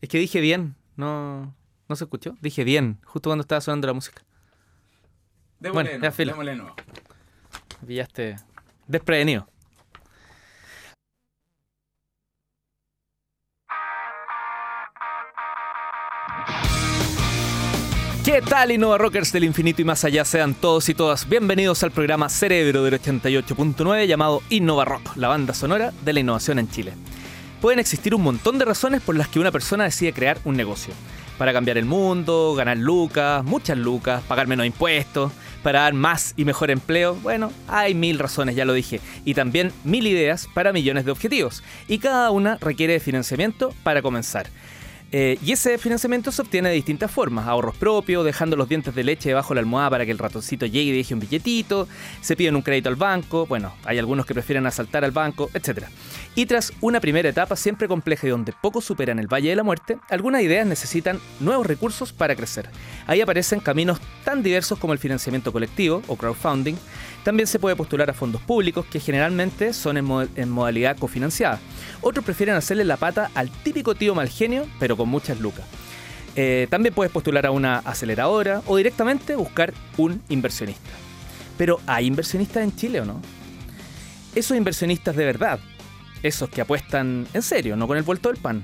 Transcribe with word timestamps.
Es 0.00 0.08
que 0.08 0.18
dije 0.18 0.40
bien, 0.40 0.76
no, 0.96 1.54
no 1.88 1.96
se 1.96 2.04
escuchó. 2.04 2.36
Dije 2.40 2.64
bien, 2.64 2.98
justo 3.04 3.28
cuando 3.30 3.42
estaba 3.42 3.60
sonando 3.60 3.86
la 3.86 3.92
música. 3.92 4.22
Démosle, 5.58 5.90
Bueno, 5.90 6.02
ya, 6.04 6.12
filo. 6.12 6.32
démosle 6.32 6.54
nuevo. 6.56 6.74
Pillaste 7.86 8.36
desprevenido. 8.86 9.48
¿Qué 18.26 18.42
tal, 18.42 18.72
Innova 18.72 18.98
Rockers 18.98 19.30
del 19.30 19.44
infinito 19.44 19.82
y 19.82 19.84
más 19.84 20.02
allá? 20.02 20.24
Sean 20.24 20.54
todos 20.54 20.88
y 20.88 20.94
todas 20.94 21.28
bienvenidos 21.28 21.84
al 21.84 21.92
programa 21.92 22.28
Cerebro 22.28 22.82
del 22.82 23.00
88.9 23.00 24.04
llamado 24.08 24.42
Innova 24.50 24.84
Rock, 24.84 25.14
la 25.14 25.28
banda 25.28 25.54
sonora 25.54 25.92
de 26.04 26.12
la 26.12 26.18
innovación 26.18 26.58
en 26.58 26.68
Chile. 26.68 26.92
Pueden 27.60 27.78
existir 27.78 28.16
un 28.16 28.22
montón 28.22 28.58
de 28.58 28.64
razones 28.64 29.00
por 29.00 29.14
las 29.14 29.28
que 29.28 29.38
una 29.38 29.52
persona 29.52 29.84
decide 29.84 30.12
crear 30.12 30.40
un 30.44 30.56
negocio. 30.56 30.92
Para 31.38 31.52
cambiar 31.52 31.78
el 31.78 31.84
mundo, 31.84 32.56
ganar 32.56 32.78
lucas, 32.78 33.44
muchas 33.44 33.78
lucas, 33.78 34.24
pagar 34.26 34.48
menos 34.48 34.66
impuestos, 34.66 35.30
para 35.62 35.82
dar 35.82 35.94
más 35.94 36.34
y 36.36 36.44
mejor 36.44 36.72
empleo. 36.72 37.14
Bueno, 37.14 37.52
hay 37.68 37.94
mil 37.94 38.18
razones, 38.18 38.56
ya 38.56 38.64
lo 38.64 38.72
dije. 38.72 39.00
Y 39.24 39.34
también 39.34 39.70
mil 39.84 40.04
ideas 40.04 40.48
para 40.52 40.72
millones 40.72 41.04
de 41.04 41.12
objetivos. 41.12 41.62
Y 41.86 41.98
cada 41.98 42.32
una 42.32 42.56
requiere 42.56 42.94
de 42.94 43.00
financiamiento 43.00 43.72
para 43.84 44.02
comenzar. 44.02 44.48
Eh, 45.18 45.38
y 45.42 45.52
ese 45.52 45.78
financiamiento 45.78 46.30
se 46.30 46.42
obtiene 46.42 46.68
de 46.68 46.74
distintas 46.74 47.10
formas. 47.10 47.46
Ahorros 47.46 47.74
propios, 47.78 48.22
dejando 48.22 48.54
los 48.54 48.68
dientes 48.68 48.94
de 48.94 49.02
leche 49.02 49.30
debajo 49.30 49.54
de 49.54 49.54
la 49.54 49.60
almohada 49.60 49.88
para 49.88 50.04
que 50.04 50.10
el 50.10 50.18
ratoncito 50.18 50.66
llegue 50.66 50.90
y 50.90 50.96
deje 50.98 51.14
un 51.14 51.20
billetito. 51.20 51.88
Se 52.20 52.36
piden 52.36 52.54
un 52.54 52.60
crédito 52.60 52.90
al 52.90 52.96
banco. 52.96 53.46
Bueno, 53.46 53.72
hay 53.86 53.98
algunos 53.98 54.26
que 54.26 54.34
prefieren 54.34 54.66
asaltar 54.66 55.06
al 55.06 55.12
banco, 55.12 55.48
etc. 55.54 55.86
Y 56.34 56.44
tras 56.44 56.70
una 56.82 57.00
primera 57.00 57.30
etapa 57.30 57.56
siempre 57.56 57.88
compleja 57.88 58.26
y 58.26 58.30
donde 58.30 58.52
pocos 58.52 58.84
superan 58.84 59.18
el 59.18 59.26
Valle 59.26 59.48
de 59.48 59.56
la 59.56 59.62
Muerte, 59.62 59.96
algunas 60.10 60.42
ideas 60.42 60.66
necesitan 60.66 61.18
nuevos 61.40 61.66
recursos 61.66 62.12
para 62.12 62.36
crecer. 62.36 62.68
Ahí 63.06 63.22
aparecen 63.22 63.60
caminos 63.60 63.98
tan 64.22 64.42
diversos 64.42 64.78
como 64.78 64.92
el 64.92 64.98
financiamiento 64.98 65.50
colectivo 65.50 66.02
o 66.08 66.16
crowdfunding. 66.16 66.76
También 67.26 67.48
se 67.48 67.58
puede 67.58 67.74
postular 67.74 68.08
a 68.08 68.12
fondos 68.12 68.40
públicos 68.40 68.86
que 68.86 69.00
generalmente 69.00 69.72
son 69.72 69.96
en, 69.96 70.04
mo- 70.04 70.28
en 70.36 70.48
modalidad 70.48 70.96
cofinanciada. 70.96 71.58
Otros 72.00 72.24
prefieren 72.24 72.54
hacerle 72.54 72.84
la 72.84 72.96
pata 72.96 73.32
al 73.34 73.50
típico 73.50 73.96
tío 73.96 74.14
mal 74.14 74.28
genio, 74.28 74.64
pero 74.78 74.96
con 74.96 75.08
muchas 75.08 75.40
lucas. 75.40 75.64
Eh, 76.36 76.68
también 76.70 76.94
puedes 76.94 77.12
postular 77.12 77.44
a 77.44 77.50
una 77.50 77.78
aceleradora 77.78 78.62
o 78.66 78.76
directamente 78.76 79.34
buscar 79.34 79.74
un 79.96 80.22
inversionista. 80.28 80.88
Pero 81.58 81.80
¿hay 81.88 82.06
inversionistas 82.06 82.62
en 82.62 82.76
Chile 82.76 83.00
o 83.00 83.04
no? 83.04 83.20
Esos 84.36 84.56
inversionistas 84.56 85.16
de 85.16 85.24
verdad, 85.24 85.58
esos 86.22 86.48
que 86.48 86.60
apuestan 86.60 87.26
en 87.34 87.42
serio, 87.42 87.74
no 87.74 87.88
con 87.88 87.96
el 87.96 88.04
vuelto 88.04 88.28
del 88.28 88.40
pan. 88.40 88.62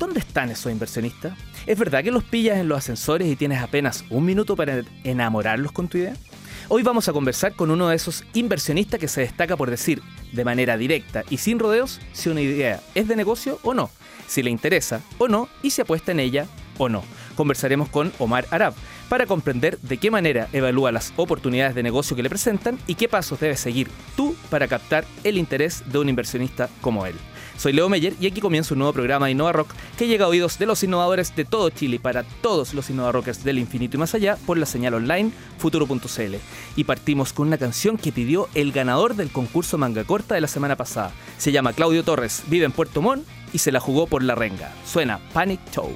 ¿Dónde 0.00 0.18
están 0.18 0.50
esos 0.50 0.72
inversionistas? 0.72 1.38
¿Es 1.64 1.78
verdad 1.78 2.02
que 2.02 2.10
los 2.10 2.24
pillas 2.24 2.58
en 2.58 2.66
los 2.66 2.78
ascensores 2.78 3.28
y 3.28 3.36
tienes 3.36 3.60
apenas 3.62 4.04
un 4.10 4.24
minuto 4.24 4.56
para 4.56 4.82
enamorarlos 5.04 5.70
con 5.70 5.86
tu 5.86 5.98
idea? 5.98 6.14
Hoy 6.72 6.84
vamos 6.84 7.08
a 7.08 7.12
conversar 7.12 7.54
con 7.54 7.72
uno 7.72 7.88
de 7.88 7.96
esos 7.96 8.22
inversionistas 8.32 9.00
que 9.00 9.08
se 9.08 9.22
destaca 9.22 9.56
por 9.56 9.70
decir 9.70 10.00
de 10.30 10.44
manera 10.44 10.76
directa 10.76 11.24
y 11.28 11.38
sin 11.38 11.58
rodeos 11.58 12.00
si 12.12 12.28
una 12.28 12.42
idea 12.42 12.80
es 12.94 13.08
de 13.08 13.16
negocio 13.16 13.58
o 13.64 13.74
no, 13.74 13.90
si 14.28 14.40
le 14.40 14.50
interesa 14.50 15.00
o 15.18 15.26
no 15.26 15.48
y 15.64 15.70
si 15.70 15.82
apuesta 15.82 16.12
en 16.12 16.20
ella 16.20 16.46
o 16.78 16.88
no. 16.88 17.02
Conversaremos 17.34 17.88
con 17.88 18.12
Omar 18.20 18.46
Arab 18.52 18.74
para 19.08 19.26
comprender 19.26 19.80
de 19.80 19.96
qué 19.96 20.12
manera 20.12 20.46
evalúa 20.52 20.92
las 20.92 21.12
oportunidades 21.16 21.74
de 21.74 21.82
negocio 21.82 22.14
que 22.14 22.22
le 22.22 22.30
presentan 22.30 22.78
y 22.86 22.94
qué 22.94 23.08
pasos 23.08 23.40
debes 23.40 23.58
seguir 23.58 23.90
tú 24.14 24.36
para 24.48 24.68
captar 24.68 25.04
el 25.24 25.38
interés 25.38 25.82
de 25.90 25.98
un 25.98 26.08
inversionista 26.08 26.68
como 26.80 27.04
él. 27.04 27.16
Soy 27.60 27.74
Leo 27.74 27.90
Meyer 27.90 28.14
y 28.18 28.26
aquí 28.26 28.40
comienza 28.40 28.72
un 28.72 28.78
nuevo 28.78 28.94
programa 28.94 29.26
de 29.26 29.32
Innova 29.32 29.52
Rock 29.52 29.74
que 29.98 30.06
llega 30.06 30.24
a 30.24 30.28
oídos 30.28 30.58
de 30.58 30.64
los 30.64 30.82
innovadores 30.82 31.36
de 31.36 31.44
todo 31.44 31.68
Chile 31.68 32.00
para 32.00 32.22
todos 32.22 32.72
los 32.72 32.88
Innova 32.88 33.12
Rockers 33.12 33.44
del 33.44 33.58
infinito 33.58 33.98
y 33.98 34.00
más 34.00 34.14
allá 34.14 34.38
por 34.46 34.56
la 34.56 34.64
señal 34.64 34.94
online 34.94 35.30
futuro.cl. 35.58 36.36
Y 36.76 36.84
partimos 36.84 37.34
con 37.34 37.48
una 37.48 37.58
canción 37.58 37.98
que 37.98 38.12
pidió 38.12 38.48
el 38.54 38.72
ganador 38.72 39.14
del 39.14 39.28
concurso 39.28 39.76
Manga 39.76 40.04
Corta 40.04 40.36
de 40.36 40.40
la 40.40 40.48
semana 40.48 40.76
pasada. 40.76 41.12
Se 41.36 41.52
llama 41.52 41.74
Claudio 41.74 42.02
Torres, 42.02 42.44
vive 42.46 42.64
en 42.64 42.72
Puerto 42.72 43.02
Montt 43.02 43.26
y 43.52 43.58
se 43.58 43.72
la 43.72 43.80
jugó 43.80 44.06
por 44.06 44.22
la 44.22 44.34
renga. 44.34 44.72
Suena 44.86 45.20
Panic 45.34 45.60
Show. 45.70 45.94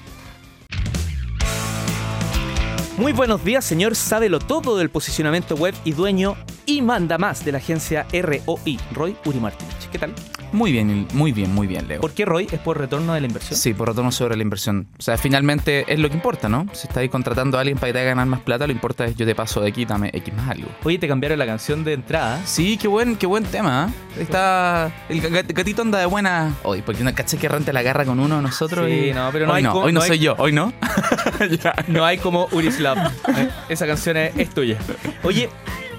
Muy 2.98 3.14
buenos 3.14 3.42
días, 3.42 3.64
señor 3.64 3.96
Sábelo 3.96 4.38
Todo 4.38 4.76
del 4.76 4.90
posicionamiento 4.90 5.54
web 5.54 5.74
y 5.82 5.92
dueño 5.92 6.36
y 6.66 6.82
manda 6.82 7.16
más 7.16 7.42
de 7.42 7.52
la 7.52 7.58
agencia 7.58 8.06
ROI, 8.12 8.78
Roy 8.92 9.16
Uri 9.24 9.40
Martínez. 9.40 9.88
¿Qué 9.90 9.98
tal? 9.98 10.14
Muy 10.54 10.70
bien, 10.70 11.08
muy 11.14 11.32
bien, 11.32 11.52
muy 11.52 11.66
bien, 11.66 11.88
Leo. 11.88 12.00
¿Por 12.00 12.12
qué 12.12 12.24
Roy? 12.24 12.46
¿Es 12.50 12.60
por 12.60 12.78
retorno 12.78 13.12
de 13.12 13.20
la 13.20 13.26
inversión? 13.26 13.58
Sí, 13.58 13.74
por 13.74 13.88
retorno 13.88 14.12
sobre 14.12 14.36
la 14.36 14.42
inversión. 14.44 14.86
O 14.98 15.02
sea, 15.02 15.18
finalmente 15.18 15.84
es 15.92 15.98
lo 15.98 16.08
que 16.08 16.14
importa, 16.14 16.48
¿no? 16.48 16.66
Si 16.72 16.82
estás 16.86 16.98
ahí 16.98 17.08
contratando 17.08 17.58
a 17.58 17.60
alguien 17.62 17.76
para 17.76 17.88
que 17.88 17.94
te 17.94 17.98
haga 17.98 18.10
ganar 18.10 18.26
más 18.26 18.40
plata, 18.40 18.64
lo 18.66 18.72
importa 18.72 19.04
es 19.04 19.16
yo 19.16 19.26
te 19.26 19.34
paso 19.34 19.60
de 19.60 19.68
aquí, 19.68 19.84
dame 19.84 20.10
X 20.12 20.32
más 20.32 20.50
algo. 20.50 20.68
Oye, 20.84 20.98
te 20.98 21.08
cambiaron 21.08 21.40
la 21.40 21.46
canción 21.46 21.82
de 21.82 21.94
entrada. 21.94 22.40
Sí, 22.46 22.76
qué 22.78 22.86
buen, 22.86 23.16
qué 23.16 23.26
buen 23.26 23.42
tema. 23.44 23.90
¿eh? 24.16 24.22
Está. 24.22 24.92
El 25.08 25.20
gat- 25.22 25.52
gatito 25.52 25.82
anda 25.82 25.98
de 25.98 26.06
buena. 26.06 26.54
Hoy, 26.62 26.82
porque 26.82 27.02
no 27.02 27.12
caché 27.14 27.36
que 27.36 27.48
rente 27.48 27.72
la 27.72 27.82
garra 27.82 28.04
con 28.04 28.20
uno 28.20 28.36
de 28.36 28.42
nosotros. 28.42 28.86
Sí, 28.86 29.08
y- 29.10 29.12
no, 29.12 29.30
pero 29.32 29.46
no 29.46 29.52
hoy 29.54 29.56
hay 29.58 29.62
no, 29.64 29.72
co- 29.72 29.80
hoy 29.80 29.92
no, 29.92 29.98
no 29.98 30.02
hay- 30.04 30.08
soy 30.08 30.18
yo, 30.20 30.36
hoy 30.38 30.52
no. 30.52 30.72
No 31.88 32.04
hay 32.04 32.18
como 32.18 32.46
Urislav. 32.52 32.96
Eh, 33.36 33.48
Esa 33.68 33.86
canción 33.88 34.16
es, 34.16 34.36
es 34.36 34.50
tuya. 34.50 34.78
Oye, 35.24 35.48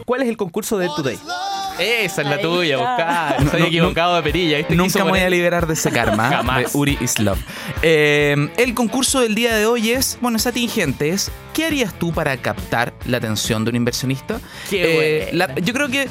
¿cuál 0.06 0.22
es 0.22 0.30
el 0.30 0.38
concurso 0.38 0.78
de 0.78 0.88
Today? 0.88 1.20
Esa 1.80 2.22
es 2.22 2.28
la 2.28 2.36
Ahí 2.36 2.42
tuya, 2.42 2.76
está. 2.78 3.36
buscar. 3.40 3.52
Soy 3.52 3.60
No, 3.62 3.68
equivocado 3.68 4.16
de 4.16 4.24
perilla. 4.24 4.58
¿viste? 4.58 4.76
Nunca 4.76 5.04
me 5.04 5.12
voy 5.12 5.20
a 5.20 5.30
liberar 5.30 5.68
de 5.68 5.74
ese 5.74 5.92
karma 5.92 6.30
Jamás. 6.30 6.72
de 6.74 6.78
Uri 6.78 6.98
is 7.02 7.20
Love. 7.20 7.40
Eh, 7.82 8.36
el 8.58 8.74
concurso 8.74 9.20
del 9.22 9.36
día 9.36 9.56
de 9.56 9.66
hoy 9.66 9.92
es, 9.92 10.18
bueno, 10.22 10.38
es 10.38 10.48
atingente, 10.48 11.10
es 11.10 11.32
¿qué 11.54 11.66
harías 11.66 11.94
tú 11.98 12.14
para 12.14 12.36
captar 12.38 12.94
la 13.06 13.18
atención 13.18 13.64
de 13.66 13.70
un 13.72 13.76
inversionista? 13.76 14.40
Qué 14.70 15.28
Eh, 15.28 15.30
la- 15.34 15.54
yo 15.56 15.74
creo 15.74 15.90
que, 15.90 16.08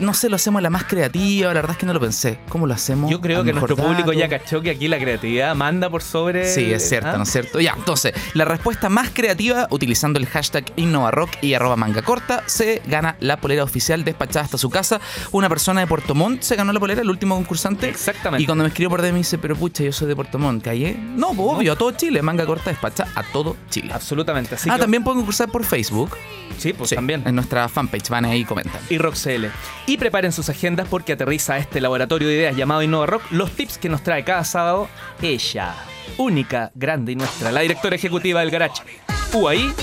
no 0.00 0.14
sé, 0.14 0.28
lo 0.28 0.36
hacemos 0.36 0.62
la 0.62 0.70
más 0.70 0.84
creativa, 0.84 1.48
la 1.48 1.54
verdad 1.54 1.72
es 1.72 1.78
que 1.78 1.86
no 1.86 1.92
lo 1.92 2.00
pensé. 2.00 2.38
¿Cómo 2.48 2.66
lo 2.66 2.74
hacemos? 2.74 3.10
Yo 3.10 3.20
creo 3.20 3.44
que 3.44 3.52
nuestro 3.52 3.76
público 3.76 4.12
ya 4.12 4.28
cachó 4.28 4.60
que 4.60 4.70
aquí 4.70 4.88
la 4.88 4.98
creatividad 4.98 5.54
manda 5.54 5.88
por 5.90 6.02
sobre. 6.02 6.52
Sí, 6.52 6.72
es 6.72 6.88
cierto, 6.88 7.10
¿Ah? 7.10 7.16
¿no 7.16 7.22
es 7.24 7.30
cierto? 7.30 7.60
Ya, 7.60 7.74
entonces, 7.76 8.12
la 8.34 8.44
respuesta 8.44 8.88
más 8.88 9.10
creativa, 9.10 9.66
utilizando 9.70 10.18
el 10.18 10.26
hashtag 10.26 10.64
InnovaRock 10.76 11.42
y 11.42 11.54
arroba 11.54 11.76
manga 11.76 12.02
corta, 12.02 12.42
se 12.46 12.82
gana 12.86 13.16
la 13.20 13.38
polera 13.38 13.64
oficial 13.64 14.04
despachada 14.04 14.44
hasta 14.44 14.58
su 14.58 14.70
casa. 14.70 15.00
Una 15.32 15.48
persona 15.48 15.80
de 15.80 15.86
Puerto 15.86 16.14
Montt 16.14 16.42
se 16.42 16.56
ganó 16.56 16.72
la 16.72 16.80
polera, 16.80 17.02
el 17.02 17.10
último 17.10 17.34
concursante. 17.36 17.88
Exactamente. 17.88 18.42
Y 18.42 18.46
cuando 18.46 18.64
me 18.64 18.68
escribió 18.68 18.90
por 18.90 19.02
DM 19.02 19.12
me 19.12 19.18
dice, 19.18 19.38
pero 19.38 19.56
pucha, 19.56 19.82
yo 19.84 19.92
soy 19.92 20.08
de 20.08 20.16
Puerto 20.16 20.38
Montt, 20.38 20.64
¿callé? 20.64 20.94
No, 20.94 21.28
pues 21.34 21.40
obvio, 21.40 21.72
a 21.72 21.76
todo 21.76 21.90
Chile, 21.92 22.22
manga 22.22 22.46
corta 22.46 22.70
despacha 22.70 23.08
a 23.14 23.22
todo 23.22 23.56
Chile. 23.70 23.92
Absolutamente. 23.92 24.54
Así 24.54 24.70
ah, 24.70 24.74
que- 24.74 24.80
también 24.80 25.04
pueden 25.04 25.18
concursar 25.20 25.48
por 25.50 25.64
Facebook. 25.64 26.16
Sí, 26.58 26.72
pues 26.72 26.90
Sí, 26.90 26.94
también. 26.96 27.22
En 27.26 27.34
nuestra 27.34 27.68
fanpage, 27.68 28.08
van 28.08 28.24
ahí 28.24 28.40
y 28.40 28.44
comentan. 28.44 28.80
y 28.88 28.98
RockCL. 28.98 29.46
Y 29.90 29.96
preparen 29.98 30.30
sus 30.30 30.48
agendas 30.48 30.86
porque 30.88 31.14
aterriza 31.14 31.54
a 31.54 31.58
este 31.58 31.80
laboratorio 31.80 32.28
de 32.28 32.34
ideas 32.34 32.54
llamado 32.54 32.80
Innova 32.80 33.06
Rock 33.06 33.24
los 33.32 33.50
tips 33.50 33.76
que 33.76 33.88
nos 33.88 34.04
trae 34.04 34.22
cada 34.22 34.44
sábado 34.44 34.88
ella, 35.20 35.74
única, 36.16 36.70
grande 36.76 37.10
y 37.10 37.16
nuestra, 37.16 37.50
la 37.50 37.62
directora 37.62 37.96
ejecutiva 37.96 38.38
del 38.38 38.52
Garage. 38.52 38.84
UAI, 39.32 39.74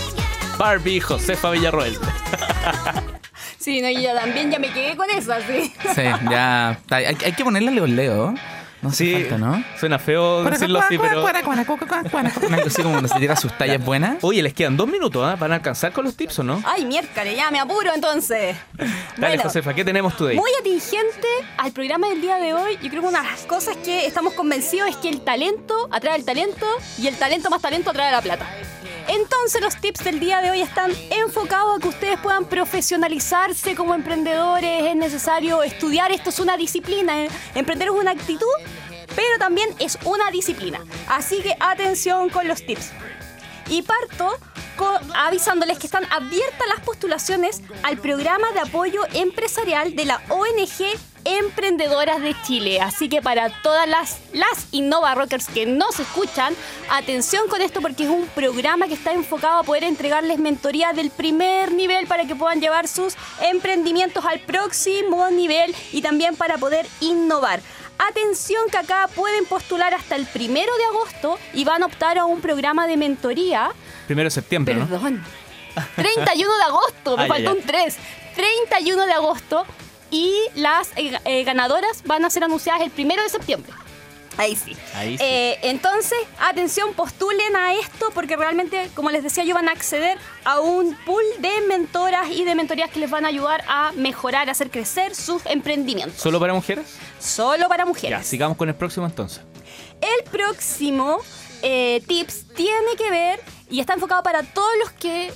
Barbie 0.57 1.01
Josefa 1.01 1.51
Villarroel. 1.51 1.97
Sí, 3.57 3.81
no, 3.81 3.89
y 3.89 4.01
yo 4.01 4.13
también 4.13 4.49
ya 4.49 4.59
me 4.59 4.71
quedé 4.71 4.95
con 4.95 5.09
eso, 5.09 5.33
sí. 5.45 5.73
Sí, 5.93 6.03
ya. 6.31 6.79
Hay, 6.89 7.03
hay 7.03 7.33
que 7.33 7.43
ponerle 7.43 7.71
Leo 7.71 7.85
Leo. 7.85 8.33
No 8.81 8.89
hace 8.89 9.05
Sí, 9.05 9.13
falta, 9.13 9.37
¿no? 9.37 9.63
suena 9.79 9.97
feo 9.97 10.43
decirlo 10.43 10.79
así, 10.79 10.97
pero... 10.97 11.25
Así 12.67 12.81
como 12.83 12.93
cuando 12.95 13.07
se 13.09 13.19
tira 13.19 13.35
sus 13.35 13.51
tallas 13.57 13.83
buenas. 13.83 14.17
Oye, 14.21 14.41
les 14.43 14.53
quedan 14.53 14.77
dos 14.77 14.87
minutos, 14.87 15.23
¿ah? 15.25 15.35
¿Van 15.35 15.51
a 15.51 15.55
alcanzar 15.55 15.91
con 15.91 16.05
los 16.05 16.15
tips 16.15 16.39
o 16.39 16.43
no? 16.43 16.61
Ay, 16.65 16.85
miércoles, 16.85 17.35
ya 17.35 17.49
me 17.49 17.59
apuro 17.59 17.91
entonces. 17.93 18.55
Dale, 18.77 18.97
Bueno, 19.17 19.43
Josefa, 19.43 19.73
¿qué 19.73 19.83
tenemos 19.83 20.15
today? 20.15 20.35
Muy 20.35 20.51
atingente 20.59 21.27
al 21.57 21.71
programa 21.71 22.07
del 22.09 22.21
día 22.21 22.35
de 22.37 22.53
hoy. 22.53 22.77
Yo 22.81 22.89
creo 22.89 23.01
que 23.01 23.07
una 23.07 23.21
de 23.21 23.27
las 23.29 23.41
cosas 23.41 23.77
que 23.77 24.05
estamos 24.05 24.33
convencidos 24.33 24.89
es 24.89 24.95
que 24.97 25.09
el 25.09 25.21
talento 25.21 25.87
atrae 25.91 26.15
el 26.15 26.25
talento 26.25 26.65
y 26.99 27.07
el 27.07 27.15
talento 27.17 27.49
más 27.49 27.61
talento 27.61 27.89
atrae 27.89 28.11
la 28.11 28.21
plata. 28.21 28.45
Entonces 29.19 29.61
los 29.61 29.75
tips 29.77 30.03
del 30.03 30.19
día 30.19 30.41
de 30.41 30.51
hoy 30.51 30.61
están 30.61 30.91
enfocados 31.09 31.77
a 31.77 31.81
que 31.81 31.87
ustedes 31.87 32.19
puedan 32.19 32.45
profesionalizarse 32.45 33.73
como 33.73 33.95
emprendedores. 33.95 34.83
Es 34.83 34.95
necesario 34.95 35.63
estudiar, 35.63 36.11
esto 36.11 36.29
es 36.29 36.39
una 36.39 36.55
disciplina. 36.55 37.23
¿eh? 37.23 37.29
Emprender 37.55 37.87
es 37.87 37.95
una 37.95 38.11
actitud, 38.11 38.45
pero 39.15 39.39
también 39.39 39.69
es 39.79 39.97
una 40.05 40.29
disciplina. 40.29 40.79
Así 41.07 41.41
que 41.41 41.55
atención 41.59 42.29
con 42.29 42.47
los 42.47 42.63
tips. 42.63 42.91
Y 43.69 43.81
parto 43.81 44.37
avisándoles 45.15 45.79
que 45.79 45.87
están 45.87 46.05
abiertas 46.11 46.67
las 46.67 46.85
postulaciones 46.85 47.61
al 47.81 47.97
programa 47.97 48.51
de 48.51 48.59
apoyo 48.59 49.01
empresarial 49.13 49.95
de 49.95 50.05
la 50.05 50.21
ONG 50.29 50.95
Emprendedoras 51.25 52.21
de 52.21 52.35
Chile. 52.43 52.79
Así 52.81 53.09
que 53.09 53.21
para 53.21 53.49
todas 53.61 53.87
las, 53.87 54.19
las 54.33 54.67
Innova 54.71 55.13
Rockers 55.15 55.47
que 55.47 55.65
nos 55.65 55.99
escuchan, 55.99 56.53
atención 56.89 57.47
con 57.49 57.61
esto 57.61 57.81
porque 57.81 58.03
es 58.03 58.09
un 58.09 58.25
programa 58.27 58.87
que 58.87 58.93
está 58.93 59.11
enfocado 59.11 59.59
a 59.59 59.63
poder 59.63 59.83
entregarles 59.83 60.39
mentoría 60.39 60.93
del 60.93 61.09
primer 61.09 61.73
nivel 61.73 62.07
para 62.07 62.25
que 62.25 62.35
puedan 62.35 62.61
llevar 62.61 62.87
sus 62.87 63.15
emprendimientos 63.41 64.23
al 64.25 64.39
próximo 64.39 65.29
nivel 65.29 65.75
y 65.91 66.01
también 66.01 66.35
para 66.35 66.57
poder 66.57 66.87
innovar. 67.01 67.59
Atención 67.99 68.69
que 68.69 68.77
acá 68.77 69.09
pueden 69.15 69.45
postular 69.45 69.93
hasta 69.93 70.15
el 70.15 70.25
primero 70.27 70.71
de 70.77 70.85
agosto 70.85 71.39
y 71.53 71.63
van 71.65 71.81
a 71.83 71.87
optar 71.87 72.17
a 72.19 72.25
un 72.25 72.41
programa 72.41 72.85
de 72.87 72.95
mentoría. 72.95 73.71
Primero 74.05 74.27
de 74.27 74.31
septiembre, 74.31 74.75
¿no? 74.75 74.87
Perdón. 74.87 75.23
31 75.95 76.55
de 76.57 76.63
agosto, 76.63 77.17
me 77.17 77.23
Ah, 77.23 77.27
ya, 77.27 77.33
faltó 77.33 77.51
ya. 77.53 77.59
un 77.59 77.61
3. 77.63 77.97
31 78.35 79.05
de 79.07 79.13
agosto 79.13 79.65
y 80.11 80.33
las 80.55 80.89
eh, 80.95 81.19
eh, 81.25 81.43
ganadoras 81.43 82.03
van 82.05 82.25
a 82.25 82.29
ser 82.29 82.43
anunciadas 82.43 82.81
el 82.81 82.91
primero 82.91 83.21
de 83.23 83.29
septiembre. 83.29 83.71
Ahí 84.37 84.55
sí. 84.55 84.77
Ahí 84.93 85.17
sí. 85.17 85.23
Eh, 85.23 85.57
entonces, 85.63 86.17
atención, 86.39 86.93
postulen 86.93 87.55
a 87.55 87.73
esto 87.73 88.11
porque 88.13 88.35
realmente, 88.35 88.87
como 88.93 89.09
les 89.09 89.23
decía, 89.23 89.43
yo 89.43 89.55
van 89.55 89.67
a 89.67 89.71
acceder 89.71 90.19
a 90.43 90.59
un 90.59 90.95
pool 91.05 91.23
de 91.39 91.61
mentoras 91.67 92.29
y 92.29 92.43
de 92.45 92.53
mentorías 92.53 92.91
que 92.91 92.99
les 92.99 93.09
van 93.09 93.25
a 93.25 93.29
ayudar 93.29 93.63
a 93.67 93.91
mejorar, 93.93 94.47
a 94.47 94.51
hacer 94.51 94.69
crecer 94.69 95.15
sus 95.15 95.43
emprendimientos. 95.47 96.21
¿Solo 96.21 96.39
para 96.39 96.53
mujeres? 96.53 96.85
Solo 97.19 97.67
para 97.67 97.83
Ya, 97.83 97.87
mujeres. 97.87 98.27
sigamos 98.27 98.57
con 98.57 98.69
el 98.69 98.75
próximo 98.75 99.07
entonces. 99.07 99.41
El 100.01 100.29
próximo 100.29 101.17
eh, 101.63 102.03
tips 102.07 102.45
tiene 102.55 102.95
que 102.95 103.09
ver 103.09 103.39
y 103.71 103.79
está 103.79 103.93
enfocado 103.93 104.21
para 104.21 104.43
todos 104.43 104.71
los 104.83 104.91
que 104.91 105.33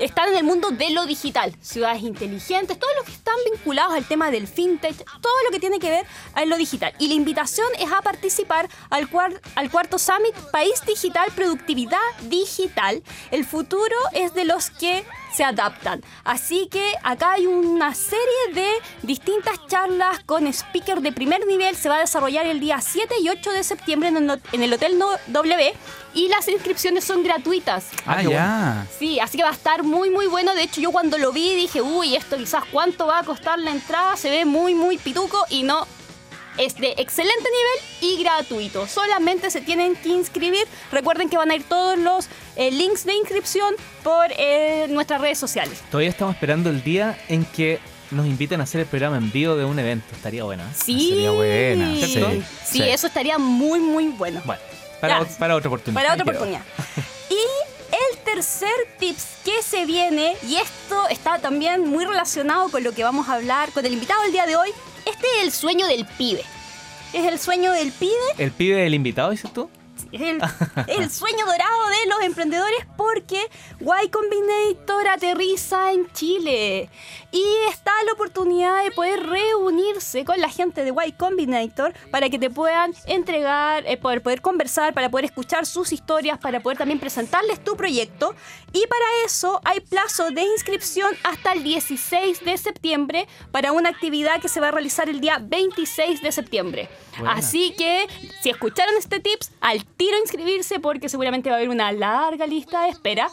están 0.00 0.28
en 0.30 0.36
el 0.38 0.44
mundo 0.44 0.70
de 0.70 0.90
lo 0.90 1.06
digital, 1.06 1.54
ciudades 1.60 2.02
inteligentes, 2.02 2.78
todos 2.78 2.92
los 2.96 3.04
que 3.04 3.12
están 3.12 3.34
vinculados 3.52 3.94
al 3.94 4.04
tema 4.04 4.30
del 4.30 4.46
fintech, 4.48 4.96
todo 5.20 5.32
lo 5.44 5.50
que 5.50 5.60
tiene 5.60 5.78
que 5.78 5.90
ver 5.90 6.06
a 6.34 6.44
lo 6.44 6.56
digital. 6.56 6.92
Y 6.98 7.08
la 7.08 7.14
invitación 7.14 7.66
es 7.78 7.90
a 7.92 8.00
participar 8.02 8.68
al, 8.90 9.08
cuar- 9.10 9.40
al 9.54 9.70
cuarto 9.70 9.98
Summit 9.98 10.34
País 10.52 10.82
Digital, 10.86 11.26
Productividad 11.34 11.98
Digital. 12.22 13.02
El 13.30 13.44
futuro 13.44 13.96
es 14.12 14.34
de 14.34 14.44
los 14.44 14.70
que 14.70 15.04
se 15.32 15.44
adaptan. 15.44 16.02
Así 16.24 16.68
que 16.70 16.92
acá 17.02 17.32
hay 17.32 17.46
una 17.46 17.94
serie 17.94 18.54
de 18.54 18.68
distintas 19.02 19.54
charlas 19.66 20.20
con 20.26 20.46
speaker 20.46 21.00
de 21.00 21.12
primer 21.12 21.46
nivel. 21.46 21.76
Se 21.76 21.88
va 21.88 21.96
a 21.96 22.00
desarrollar 22.00 22.46
el 22.46 22.60
día 22.60 22.80
7 22.80 23.14
y 23.20 23.28
8 23.28 23.52
de 23.52 23.64
septiembre 23.64 24.08
en 24.08 24.62
el, 24.62 24.72
Hotel 24.72 24.98
No- 24.98 25.10
W 25.28 25.74
y 26.14 26.28
las 26.28 26.48
inscripciones 26.48 27.04
son 27.04 27.22
gratuitas. 27.22 27.86
Ah, 28.06 28.18
qué 28.22 28.30
ya. 28.30 28.86
Sí, 28.98 29.20
así 29.20 29.36
que 29.36 29.44
va 29.44 29.50
a 29.50 29.54
estar 29.54 29.82
muy 29.82 30.10
muy 30.10 30.26
bueno. 30.26 30.54
De 30.54 30.62
hecho, 30.62 30.80
yo 30.80 30.90
cuando 30.92 31.18
lo 31.18 31.32
vi 31.32 31.54
dije, 31.54 31.80
uy, 31.82 32.16
esto 32.16 32.36
quizás 32.36 32.64
cuánto 32.72 33.06
va 33.06 33.20
a 33.20 33.24
costar 33.24 33.58
la 33.58 33.70
entrada. 33.70 34.16
Se 34.16 34.30
ve 34.30 34.44
muy 34.44 34.74
muy 34.74 34.98
pituco 34.98 35.44
y 35.50 35.62
no. 35.62 35.86
Es 36.58 36.74
de 36.76 36.94
excelente 36.98 37.44
nivel 37.44 38.14
y 38.14 38.22
gratuito. 38.22 38.86
Solamente 38.86 39.50
se 39.50 39.60
tienen 39.60 39.96
que 39.96 40.10
inscribir. 40.10 40.66
Recuerden 40.92 41.28
que 41.28 41.36
van 41.36 41.50
a 41.50 41.54
ir 41.54 41.64
todos 41.64 41.98
los 41.98 42.28
eh, 42.56 42.70
links 42.70 43.04
de 43.04 43.14
inscripción 43.14 43.74
por 44.02 44.26
eh, 44.36 44.86
nuestras 44.90 45.20
redes 45.20 45.38
sociales. 45.38 45.80
Todavía 45.90 46.10
estamos 46.10 46.34
esperando 46.34 46.70
el 46.70 46.82
día 46.82 47.18
en 47.28 47.44
que 47.44 47.78
nos 48.10 48.26
inviten 48.26 48.60
a 48.60 48.64
hacer 48.64 48.80
el 48.80 48.86
programa 48.86 49.16
en 49.16 49.30
vivo 49.30 49.56
de 49.56 49.64
un 49.64 49.78
evento. 49.78 50.06
Estaría 50.12 50.44
bueno, 50.44 50.64
¿eh? 50.64 50.74
Sí. 50.74 51.10
sería 51.10 51.30
buena, 51.30 51.94
Sí, 51.94 52.42
sí, 52.64 52.82
eso 52.82 53.06
estaría 53.06 53.38
muy 53.38 53.78
muy 53.78 54.08
bueno. 54.08 54.42
Bueno, 54.44 54.60
para, 55.00 55.24
para 55.24 55.56
otra 55.56 55.68
oportunidad. 55.68 56.02
Para 56.02 56.14
otra 56.14 56.24
oportunidad. 56.24 56.62
Y 57.30 57.36
el 57.94 58.18
tercer 58.24 58.70
tips 58.98 59.24
que 59.44 59.62
se 59.62 59.86
viene, 59.86 60.36
y 60.48 60.56
esto 60.56 61.08
está 61.08 61.38
también 61.38 61.88
muy 61.88 62.04
relacionado 62.04 62.68
con 62.68 62.82
lo 62.82 62.92
que 62.92 63.04
vamos 63.04 63.28
a 63.28 63.34
hablar 63.34 63.70
con 63.70 63.86
el 63.86 63.92
invitado 63.92 64.20
del 64.22 64.32
día 64.32 64.46
de 64.46 64.56
hoy, 64.56 64.70
este 65.10 65.26
es 65.38 65.44
el 65.44 65.52
sueño 65.52 65.86
del 65.86 66.06
pibe. 66.06 66.44
Es 67.12 67.26
el 67.26 67.38
sueño 67.38 67.72
del 67.72 67.90
pibe, 67.92 68.14
¿El 68.38 68.52
pibe 68.52 68.76
del 68.82 68.94
invitado, 68.94 69.30
dices 69.30 69.52
tú? 69.52 69.68
El, 70.12 70.40
el 70.88 71.10
sueño 71.10 71.44
dorado 71.46 71.88
de 71.88 72.08
los 72.08 72.22
emprendedores 72.22 72.86
porque 72.96 73.40
Y 73.80 74.08
Combinator 74.08 75.08
aterriza 75.08 75.92
en 75.92 76.10
Chile 76.12 76.88
y 77.32 77.44
está 77.68 77.92
la 78.06 78.12
oportunidad 78.12 78.82
de 78.82 78.90
poder 78.90 79.24
reunirse 79.26 80.24
con 80.24 80.40
la 80.40 80.48
gente 80.48 80.84
de 80.84 80.92
Y 81.06 81.12
Combinator 81.12 81.94
para 82.10 82.28
que 82.28 82.38
te 82.38 82.50
puedan 82.50 82.92
entregar, 83.06 83.84
eh, 83.86 83.96
poder, 83.96 84.22
poder 84.22 84.40
conversar, 84.40 84.94
para 84.94 85.10
poder 85.10 85.26
escuchar 85.26 85.66
sus 85.66 85.92
historias, 85.92 86.38
para 86.38 86.60
poder 86.60 86.78
también 86.78 86.98
presentarles 86.98 87.62
tu 87.62 87.76
proyecto 87.76 88.34
y 88.72 88.86
para 88.86 89.04
eso 89.24 89.60
hay 89.64 89.80
plazo 89.80 90.30
de 90.30 90.42
inscripción 90.42 91.12
hasta 91.24 91.52
el 91.52 91.64
16 91.64 92.44
de 92.44 92.56
septiembre 92.56 93.26
para 93.50 93.72
una 93.72 93.88
actividad 93.88 94.40
que 94.40 94.48
se 94.48 94.60
va 94.60 94.68
a 94.68 94.70
realizar 94.70 95.08
el 95.08 95.20
día 95.20 95.38
26 95.40 96.22
de 96.22 96.32
septiembre. 96.32 96.88
Buena. 97.18 97.34
Así 97.34 97.74
que 97.76 98.06
si 98.42 98.50
escucharon 98.50 98.94
este 98.96 99.18
tips, 99.20 99.50
al 99.60 99.84
tiro 99.96 100.18
inscribirse 100.18 100.80
porque 100.80 101.08
seguramente 101.08 101.50
va 101.50 101.56
a 101.56 101.58
haber 101.58 101.68
una 101.68 101.92
larga 101.92 102.46
lista 102.46 102.84
de 102.84 102.90
espera. 102.90 103.28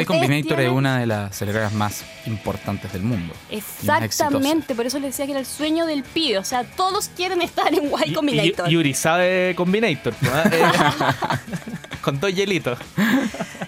Y 0.00 0.04
Combinator 0.04 0.60
es 0.60 0.70
una 0.70 1.00
de 1.00 1.06
las 1.06 1.32
aceleradoras 1.32 1.72
más 1.72 2.04
importantes 2.26 2.92
del 2.92 3.02
mundo. 3.02 3.34
Exactamente, 3.50 4.74
por 4.74 4.86
eso 4.86 4.98
les 4.98 5.10
decía 5.10 5.26
que 5.26 5.32
era 5.32 5.40
el 5.40 5.46
sueño 5.46 5.86
del 5.86 6.02
pibe. 6.02 6.38
O 6.38 6.44
sea, 6.44 6.64
todos 6.64 7.08
quieren 7.08 7.42
estar 7.42 7.72
en 7.74 7.90
Y 8.06 8.12
Combinator. 8.12 8.68
Y, 8.68 8.72
Yuri 8.72 8.94
sabe 8.94 9.54
Combinator. 9.56 10.14
¿no? 10.20 10.30
Eh, 10.52 12.00
Con 12.00 12.18
dos 12.18 12.34
hielitos. 12.34 12.78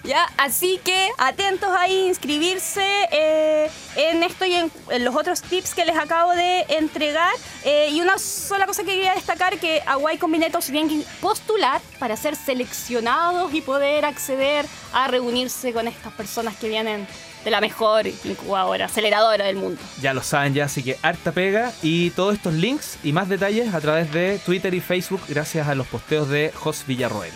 ¿Ya? 0.03 0.27
Así 0.37 0.81
que 0.85 1.09
atentos 1.19 1.71
ahí, 1.79 2.09
inscribirse 2.09 2.83
eh, 3.13 3.71
en 3.97 4.23
esto 4.23 4.45
y 4.45 4.55
en, 4.55 4.73
en 4.91 5.05
los 5.05 5.15
otros 5.15 5.41
tips 5.43 5.75
que 5.75 5.85
les 5.85 5.97
acabo 5.97 6.33
de 6.33 6.63
entregar. 6.69 7.33
Eh, 7.65 7.91
y 7.93 8.01
una 8.01 8.19
sola 8.19 8.67
cosa 8.67 8.83
que 8.83 8.91
quería 8.91 9.15
destacar, 9.15 9.59
que 9.59 9.83
a 9.87 9.97
Y 10.13 10.19
Combinator 10.19 10.63
se 10.63 10.73
tienen 10.73 10.89
que 10.89 11.07
postular 11.21 11.81
para 12.05 12.19
ser 12.19 12.37
seleccionados 12.37 13.55
y 13.55 13.63
poder 13.63 14.05
acceder 14.05 14.67
a 14.93 15.09
reunirse 15.09 15.73
con 15.73 15.89
estas 15.89 16.13
personas 16.13 16.55
que 16.55 16.69
vienen 16.69 17.07
de 17.43 17.51
la 17.51 17.63
mejor 17.63 18.07
incubadora, 18.07 18.85
aceleradora 18.85 19.47
del 19.47 19.57
mundo. 19.57 19.81
Ya 20.03 20.13
lo 20.13 20.23
saben 20.23 20.53
ya, 20.53 20.67
así 20.67 20.83
que 20.83 20.99
harta 21.01 21.33
pega 21.33 21.73
y 21.83 22.11
todos 22.11 22.35
estos 22.35 22.53
links 22.53 22.99
y 23.03 23.15
más 23.15 23.31
detalles 23.31 23.73
a 23.73 23.81
través 23.81 24.13
de 24.13 24.39
Twitter 24.45 24.75
y 24.75 24.83
Facebook 24.83 25.23
gracias 25.31 25.67
a 25.67 25.75
los 25.75 25.87
posteos 25.87 26.29
de 26.29 26.53
Jos 26.55 26.85
Villarroel. 26.87 27.33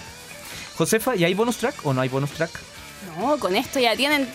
Josefa, 0.77 1.17
¿y 1.17 1.25
hay 1.25 1.33
bonus 1.33 1.57
track 1.57 1.87
o 1.87 1.95
no 1.95 2.03
hay 2.03 2.11
bonus 2.11 2.33
track? 2.33 2.51
No, 3.17 3.39
con 3.39 3.57
esto 3.57 3.79
ya 3.79 3.97
tienen 3.97 4.29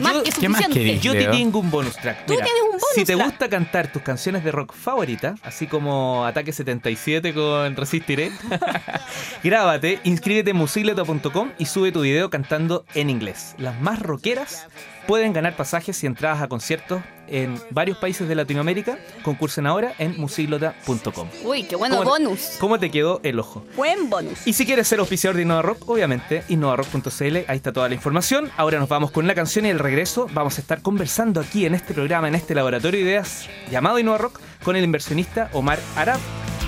más 0.00 0.14
Yo- 0.14 0.22
que 0.22 0.30
¿qué 0.32 0.48
más 0.48 0.62
suficiente. 0.64 0.72
querés? 0.74 1.02
Yo 1.02 1.12
te 1.12 1.24
tengo 1.26 1.58
un 1.60 1.70
bonus 1.70 1.96
track. 1.96 2.26
Tú 2.26 2.34
tienes 2.34 2.52
un 2.64 2.70
bonus 2.72 2.82
Si 2.94 3.04
te 3.04 3.14
track. 3.14 3.26
gusta 3.26 3.48
cantar 3.48 3.92
tus 3.92 4.02
canciones 4.02 4.42
de 4.44 4.50
rock 4.52 4.72
favoritas, 4.74 5.38
así 5.42 5.66
como 5.66 6.24
Ataque 6.26 6.52
77 6.52 7.34
con 7.34 7.76
Resistiré, 7.76 8.30
grábate, 9.44 10.00
inscríbete 10.04 10.50
en 10.50 10.56
musileto.com 10.56 11.50
y 11.58 11.66
sube 11.66 11.92
tu 11.92 12.02
video 12.02 12.30
cantando 12.30 12.84
en 12.94 13.10
inglés. 13.10 13.54
Las 13.58 13.80
más 13.80 14.00
rockeras 14.00 14.66
pueden 15.06 15.32
ganar 15.32 15.56
pasajes 15.56 16.02
y 16.02 16.06
entradas 16.06 16.42
a 16.42 16.48
conciertos 16.48 17.02
en 17.28 17.58
varios 17.70 17.96
países 17.98 18.28
de 18.28 18.34
Latinoamérica. 18.34 18.98
Concursen 19.22 19.66
ahora 19.66 19.94
en 19.98 20.18
musiglota.com. 20.20 21.28
Uy, 21.44 21.62
qué 21.64 21.76
bueno 21.76 21.98
¿Cómo- 21.98 22.10
bonus. 22.10 22.56
¿Cómo 22.60 22.78
te 22.78 22.90
quedó 22.90 23.20
el 23.22 23.38
ojo? 23.38 23.64
Buen 23.76 24.10
bonus. 24.10 24.46
Y 24.46 24.52
si 24.52 24.66
quieres 24.66 24.88
ser 24.88 24.98
auspiciador 25.00 25.36
de 25.36 25.42
Innova 25.42 25.62
Rock, 25.62 25.88
obviamente, 25.88 26.42
innovarock.cl, 26.48 27.36
ahí 27.48 27.56
está 27.56 27.72
toda 27.72 27.88
la 27.88 27.94
información. 27.94 28.50
Ahora 28.56 28.78
nos 28.78 28.88
vamos 28.88 29.10
con 29.10 29.26
la 29.26 29.34
canción 29.34 29.66
y 29.66 29.70
el 29.70 29.78
regreso 29.78 30.28
vamos 30.32 30.58
a 30.58 30.60
estar 30.60 30.82
conversando 30.82 31.40
aquí 31.40 31.64
en 31.66 31.74
este 31.74 31.94
programa, 31.94 32.28
en 32.28 32.34
este 32.34 32.54
laboratorio 32.54 33.00
de 33.00 33.06
ideas 33.06 33.48
llamado 33.70 33.98
Innova 33.98 34.18
Rock, 34.18 34.40
con 34.62 34.76
el 34.76 34.84
inversionista 34.84 35.48
Omar 35.52 35.78
Arab. 35.96 36.18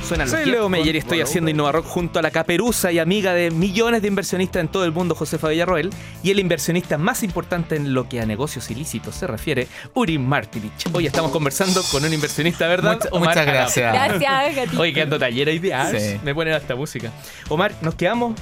Suena 0.06 0.26
Soy 0.26 0.44
Leo 0.44 0.68
Meyer 0.68 0.94
y 0.94 0.98
estoy 0.98 1.22
haciendo 1.22 1.50
Innova 1.50 1.72
Rock 1.72 1.86
junto 1.86 2.18
a 2.18 2.22
la 2.22 2.30
caperuza 2.30 2.92
y 2.92 2.98
amiga 2.98 3.32
de 3.32 3.50
millones 3.50 4.02
de 4.02 4.08
inversionistas 4.08 4.60
en 4.60 4.68
todo 4.68 4.84
el 4.84 4.92
mundo, 4.92 5.14
Josefa 5.14 5.48
Villarroel, 5.48 5.90
y 6.22 6.30
el 6.30 6.38
inversionista 6.40 6.98
más 6.98 7.22
importante 7.22 7.74
en 7.76 7.94
lo 7.94 8.06
que 8.06 8.20
a 8.20 8.26
negocios 8.26 8.70
ilícitos 8.70 9.14
se 9.14 9.26
refiere, 9.26 9.66
Uri 9.94 10.18
Martinich. 10.18 10.86
Hoy 10.92 11.06
estamos 11.06 11.30
conversando 11.30 11.82
con 11.90 12.04
un 12.04 12.12
inversionista, 12.12 12.68
¿verdad? 12.68 12.94
Mucha- 12.96 13.08
Omar 13.12 13.28
muchas 13.30 13.36
Arab. 13.42 13.54
gracias. 13.54 13.92
Gracias, 13.94 14.56
gatito. 14.56 14.82
Oye, 14.82 14.92
que 14.92 15.00
ando 15.02 15.18
taller 15.18 15.48
hoy 15.48 15.58
día. 15.58 15.90
Sí. 15.90 16.20
Me 16.22 16.34
ponen 16.34 16.52
hasta 16.52 16.74
música. 16.76 17.10
Omar, 17.48 17.74
nos 17.80 17.94
quedamos 17.94 18.34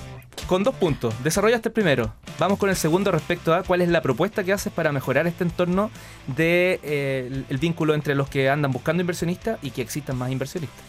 con 0.48 0.64
dos 0.64 0.74
puntos. 0.74 1.14
Desarrollaste 1.22 1.68
el 1.68 1.72
primero. 1.74 2.12
Vamos 2.40 2.58
con 2.58 2.70
el 2.70 2.76
segundo 2.76 3.12
respecto 3.12 3.54
a 3.54 3.62
cuál 3.62 3.82
es 3.82 3.88
la 3.88 4.02
propuesta 4.02 4.42
que 4.42 4.52
haces 4.52 4.72
para 4.72 4.90
mejorar 4.90 5.28
este 5.28 5.44
entorno 5.44 5.92
de 6.26 6.80
eh, 6.82 7.28
el, 7.30 7.46
el 7.48 7.58
vínculo 7.58 7.94
entre 7.94 8.16
los 8.16 8.28
que 8.28 8.50
andan 8.50 8.72
buscando 8.72 9.00
inversionistas 9.00 9.60
y 9.62 9.70
que 9.70 9.80
existan 9.82 10.16
más 10.18 10.32
inversionistas. 10.32 10.82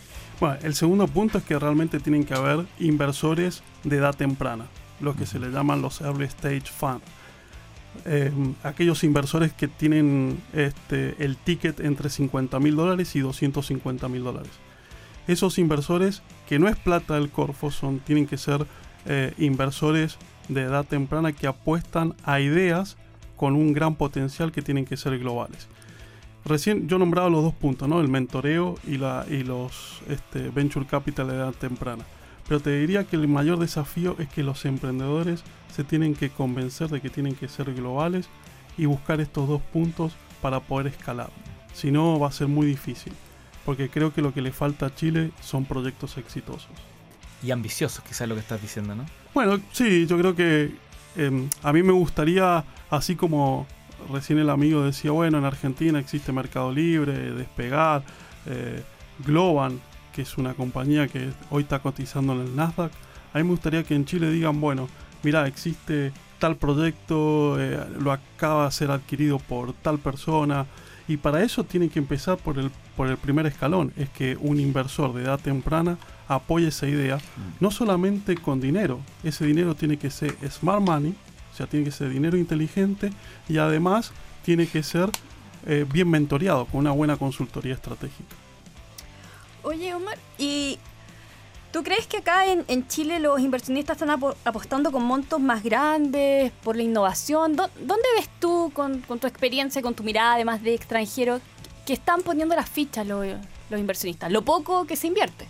Bueno, 0.43 0.57
el 0.61 0.75
segundo 0.75 1.07
punto 1.07 1.37
es 1.37 1.45
que 1.45 1.57
realmente 1.57 2.01
tienen 2.01 2.25
que 2.25 2.33
haber 2.33 2.65
inversores 2.77 3.63
de 3.85 3.95
edad 3.95 4.13
temprana, 4.13 4.65
lo 4.99 5.15
que 5.15 5.25
se 5.25 5.39
le 5.39 5.49
llaman 5.51 5.81
los 5.81 6.01
early 6.01 6.25
stage 6.25 6.65
fund. 6.65 6.99
Eh, 8.03 8.29
aquellos 8.61 9.05
inversores 9.05 9.53
que 9.53 9.69
tienen 9.69 10.41
este, 10.51 11.15
el 11.23 11.37
ticket 11.37 11.79
entre 11.79 12.09
50 12.09 12.59
mil 12.59 12.75
dólares 12.75 13.15
y 13.15 13.21
250 13.21 14.09
mil 14.09 14.25
dólares. 14.25 14.51
Esos 15.29 15.57
inversores, 15.59 16.21
que 16.49 16.59
no 16.59 16.67
es 16.67 16.75
plata 16.75 17.13
del 17.13 17.29
Corfo, 17.29 17.71
son, 17.71 17.99
tienen 17.99 18.27
que 18.27 18.37
ser 18.37 18.65
eh, 19.05 19.33
inversores 19.37 20.17
de 20.49 20.63
edad 20.63 20.83
temprana 20.83 21.31
que 21.31 21.47
apuestan 21.47 22.15
a 22.25 22.41
ideas 22.41 22.97
con 23.37 23.55
un 23.55 23.71
gran 23.71 23.95
potencial 23.95 24.51
que 24.51 24.61
tienen 24.61 24.83
que 24.83 24.97
ser 24.97 25.17
globales. 25.19 25.69
Recién 26.45 26.87
yo 26.87 26.99
nombraba 26.99 27.29
los 27.29 27.43
dos 27.43 27.53
puntos, 27.53 27.87
¿no? 27.87 28.01
El 28.01 28.09
mentoreo 28.09 28.75
y, 28.85 28.97
la, 28.97 29.25
y 29.29 29.43
los 29.43 30.01
este, 30.09 30.49
venture 30.49 30.85
capital 30.85 31.27
de 31.29 31.35
edad 31.35 31.53
temprana. 31.53 32.03
Pero 32.47 32.59
te 32.59 32.77
diría 32.77 33.05
que 33.05 33.15
el 33.15 33.27
mayor 33.29 33.59
desafío 33.59 34.15
es 34.19 34.27
que 34.27 34.43
los 34.43 34.65
emprendedores 34.65 35.43
se 35.73 35.83
tienen 35.83 36.13
que 36.13 36.29
convencer 36.29 36.89
de 36.89 36.99
que 36.99 37.09
tienen 37.09 37.35
que 37.35 37.47
ser 37.47 37.73
globales 37.73 38.27
y 38.77 38.85
buscar 38.85 39.21
estos 39.21 39.47
dos 39.47 39.61
puntos 39.61 40.13
para 40.41 40.59
poder 40.59 40.87
escalar. 40.87 41.29
Si 41.73 41.91
no, 41.91 42.19
va 42.19 42.27
a 42.27 42.31
ser 42.31 42.47
muy 42.47 42.65
difícil. 42.67 43.13
porque 43.65 43.89
creo 43.89 44.13
que 44.13 44.21
lo 44.21 44.33
que 44.33 44.41
le 44.41 44.51
falta 44.51 44.87
a 44.87 44.93
Chile 44.93 45.31
son 45.41 45.63
proyectos 45.63 46.17
exitosos. 46.17 46.67
Y 47.41 47.51
ambiciosos, 47.51 48.03
quizás 48.03 48.27
lo 48.27 48.35
que 48.35 48.41
estás 48.41 48.61
diciendo, 48.61 48.93
¿no? 48.93 49.05
Bueno, 49.33 49.59
sí, 49.71 50.05
yo 50.05 50.17
creo 50.17 50.35
que 50.35 50.75
em, 51.15 51.49
a 51.61 51.71
mí 51.73 51.81
me 51.81 51.93
gustaría, 51.93 52.63
así 52.89 53.15
como 53.15 53.65
recién 54.11 54.39
el 54.39 54.49
amigo 54.49 54.83
decía, 54.83 55.11
bueno, 55.11 55.37
en 55.37 55.45
Argentina 55.45 55.99
existe 55.99 56.31
Mercado 56.31 56.71
Libre, 56.71 57.13
Despegar, 57.33 58.03
eh, 58.45 58.83
Globan, 59.25 59.79
que 60.13 60.23
es 60.23 60.37
una 60.37 60.53
compañía 60.53 61.07
que 61.07 61.29
hoy 61.49 61.63
está 61.63 61.79
cotizando 61.79 62.33
en 62.33 62.41
el 62.41 62.55
Nasdaq. 62.55 62.91
A 63.33 63.37
mí 63.37 63.43
me 63.43 63.51
gustaría 63.51 63.83
que 63.83 63.95
en 63.95 64.05
Chile 64.05 64.29
digan, 64.31 64.61
bueno, 64.61 64.87
mira, 65.23 65.47
existe 65.47 66.11
tal 66.39 66.55
proyecto, 66.57 67.59
eh, 67.59 67.79
lo 67.99 68.11
acaba 68.11 68.65
de 68.65 68.71
ser 68.71 68.91
adquirido 68.91 69.39
por 69.39 69.73
tal 69.73 69.97
persona, 69.99 70.65
y 71.07 71.17
para 71.17 71.43
eso 71.43 71.63
tienen 71.63 71.89
que 71.89 71.99
empezar 71.99 72.37
por 72.37 72.57
el, 72.59 72.71
por 72.95 73.07
el 73.07 73.17
primer 73.17 73.45
escalón, 73.45 73.93
es 73.97 74.09
que 74.09 74.37
un 74.39 74.59
inversor 74.59 75.13
de 75.13 75.23
edad 75.23 75.39
temprana 75.39 75.97
apoye 76.27 76.67
esa 76.67 76.87
idea, 76.87 77.19
no 77.59 77.71
solamente 77.71 78.35
con 78.37 78.61
dinero, 78.61 78.99
ese 79.23 79.45
dinero 79.45 79.75
tiene 79.75 79.97
que 79.97 80.09
ser 80.09 80.35
smart 80.49 80.81
money, 80.81 81.13
o 81.53 81.55
sea, 81.55 81.67
tiene 81.67 81.85
que 81.85 81.91
ser 81.91 82.09
dinero 82.09 82.35
inteligente 82.35 83.11
y 83.47 83.59
además 83.59 84.11
tiene 84.43 84.65
que 84.67 84.81
ser 84.81 85.11
eh, 85.67 85.85
bien 85.91 86.09
mentoreado 86.09 86.65
con 86.65 86.79
una 86.79 86.91
buena 86.91 87.15
consultoría 87.15 87.75
estratégica. 87.75 88.35
Oye, 89.61 89.93
Omar, 89.93 90.17
¿y 90.39 90.79
tú 91.71 91.83
crees 91.83 92.07
que 92.07 92.17
acá 92.17 92.45
en, 92.47 92.87
Chile 92.87 93.19
los 93.19 93.39
inversionistas 93.39 94.01
están 94.01 94.09
apostando 94.43 94.91
con 94.91 95.03
montos 95.03 95.39
más 95.39 95.63
grandes 95.63 96.51
por 96.63 96.75
la 96.75 96.81
innovación? 96.81 97.55
¿Dónde 97.55 98.07
ves 98.17 98.29
tú, 98.39 98.71
con, 98.73 99.01
tu 99.01 99.27
experiencia, 99.27 99.81
con 99.83 99.93
tu 99.93 100.03
mirada 100.03 100.33
además 100.33 100.63
de 100.63 100.73
extranjero, 100.73 101.39
que 101.85 101.93
están 101.93 102.23
poniendo 102.23 102.55
las 102.55 102.67
fichas 102.67 103.05
los, 103.05 103.27
inversionistas? 103.69 104.31
Lo 104.31 104.41
poco 104.41 104.85
que 104.85 104.95
se 104.95 105.05
invierte. 105.05 105.47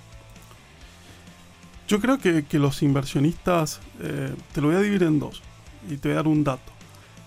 Yo 1.88 2.00
creo 2.00 2.17
que, 2.19 2.60
los 2.60 2.83
inversionistas, 2.83 3.79
eh, 4.01 4.36
te 4.53 4.62
lo 4.62 4.67
voy 4.67 4.75
a 4.75 4.79
dividir 4.79 5.03
en 5.03 5.19
dos 5.19 5.41
y 5.89 5.97
te 5.97 6.09
voy 6.09 6.13
a 6.13 6.15
dar 6.15 6.27
un 6.27 6.43
dato. 6.43 6.71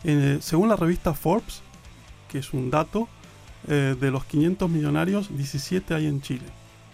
Eh, 0.05 0.39
según 0.41 0.69
la 0.69 0.77
revista 0.77 1.15
Forbes, 1.15 1.63
que 2.29 2.39
es 2.39 2.53
un 2.53 2.71
dato, 2.71 3.09
eh, 3.69 3.97
de 3.99 4.11
los 4.11 4.25
500 4.25 4.71
millonarios, 4.71 5.37
17 5.37 5.95
hay 5.95 6.07
en 6.07 6.21
Chile 6.21 6.47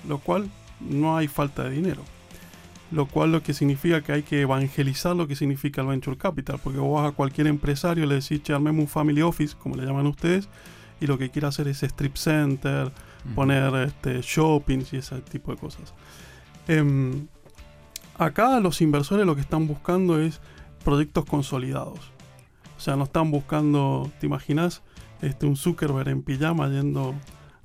lo 0.09 0.19
cual 0.19 0.50
no 0.81 1.16
hay 1.16 1.28
falta 1.28 1.64
de 1.64 1.71
dinero. 1.71 2.02
Lo 2.90 3.07
cual 3.07 3.33
lo 3.33 3.42
que 3.42 3.54
significa 3.54 4.02
que 4.02 4.12
hay 4.12 4.23
que 4.23 4.42
evangelizar 4.42 5.16
lo 5.16 5.26
que 5.26 5.35
significa 5.35 5.81
el 5.81 5.87
venture 5.87 6.16
capital, 6.16 6.61
porque 6.62 6.78
vos 6.78 7.00
vas 7.00 7.11
a 7.11 7.14
cualquier 7.14 7.47
empresario 7.47 8.04
le 8.04 8.16
decís, 8.16 8.42
che, 8.42 8.52
armemos 8.52 8.83
un 8.83 8.88
family 8.88 9.23
office, 9.23 9.57
como 9.57 9.76
le 9.76 9.87
llaman 9.87 10.07
ustedes, 10.07 10.49
y 11.00 11.07
lo 11.07 11.16
que 11.16 11.31
quiere 11.31 11.49
hacer 11.49 11.69
es 11.69 11.83
strip 11.83 12.16
center, 12.16 12.92
poner 13.35 13.75
este, 13.87 14.21
shoppings 14.21 14.92
y 14.92 14.99
ese 14.99 15.21
tipo 15.21 15.52
de 15.52 15.59
cosas. 15.59 15.95
Em, 16.69 17.26
acá 18.19 18.61
los 18.61 18.81
inversores 18.83 19.25
lo 19.25 19.35
que 19.35 19.40
están 19.40 19.66
buscando 19.66 20.21
es 20.21 20.40
proyectos 20.83 21.25
consolidados. 21.25 21.99
O 22.77 22.81
sea, 22.81 22.97
no 22.97 23.05
están 23.05 23.31
buscando, 23.31 24.11
¿te 24.21 24.27
imaginas? 24.27 24.83
Este, 25.21 25.47
un 25.47 25.57
Zuckerberg 25.57 26.09
en 26.09 26.23
pijama 26.23 26.69
yendo 26.69 27.15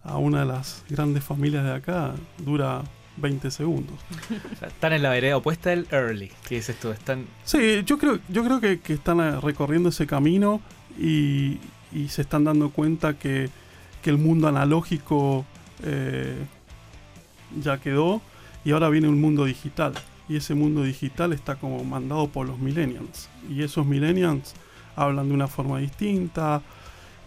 a 0.03 0.17
una 0.17 0.41
de 0.41 0.45
las 0.45 0.85
grandes 0.89 1.23
familias 1.23 1.63
de 1.63 1.73
acá 1.73 2.13
dura 2.37 2.83
20 3.17 3.51
segundos. 3.51 3.95
están 4.61 4.93
en 4.93 5.01
la 5.01 5.09
vereda 5.09 5.37
opuesta 5.37 5.71
del 5.71 5.87
early, 5.91 6.31
¿qué 6.47 6.55
dices 6.55 6.79
tú? 6.79 6.91
Están... 6.91 7.25
Sí, 7.43 7.83
yo 7.85 7.97
creo, 7.97 8.19
yo 8.29 8.43
creo 8.43 8.61
que, 8.61 8.79
están 8.93 9.19
eh, 9.19 9.39
recorriendo 9.41 9.89
ese 9.89 10.07
camino 10.07 10.61
y, 10.97 11.59
se 12.09 12.21
están 12.21 12.43
dando 12.43 12.69
cuenta 12.69 13.17
que, 13.17 13.49
el 14.05 14.17
mundo 14.17 14.47
analógico 14.47 15.45
eh, 15.83 16.37
ya 17.61 17.77
quedó 17.77 18.21
y 18.63 18.71
ahora 18.71 18.87
viene 18.87 19.09
un 19.09 19.19
mundo 19.19 19.43
digital. 19.43 19.91
Y 20.29 20.35
ese 20.35 20.55
mundo 20.55 20.83
digital 20.83 21.33
está 21.33 21.55
como 21.55 21.83
mandado 21.83 22.27
por 22.27 22.47
los 22.47 22.59
millennials. 22.59 23.29
Y 23.49 23.63
esos 23.63 23.85
millennials 23.85 24.53
hablan 24.95 25.29
de 25.29 25.33
una 25.33 25.47
forma 25.47 25.79
distinta 25.79 26.61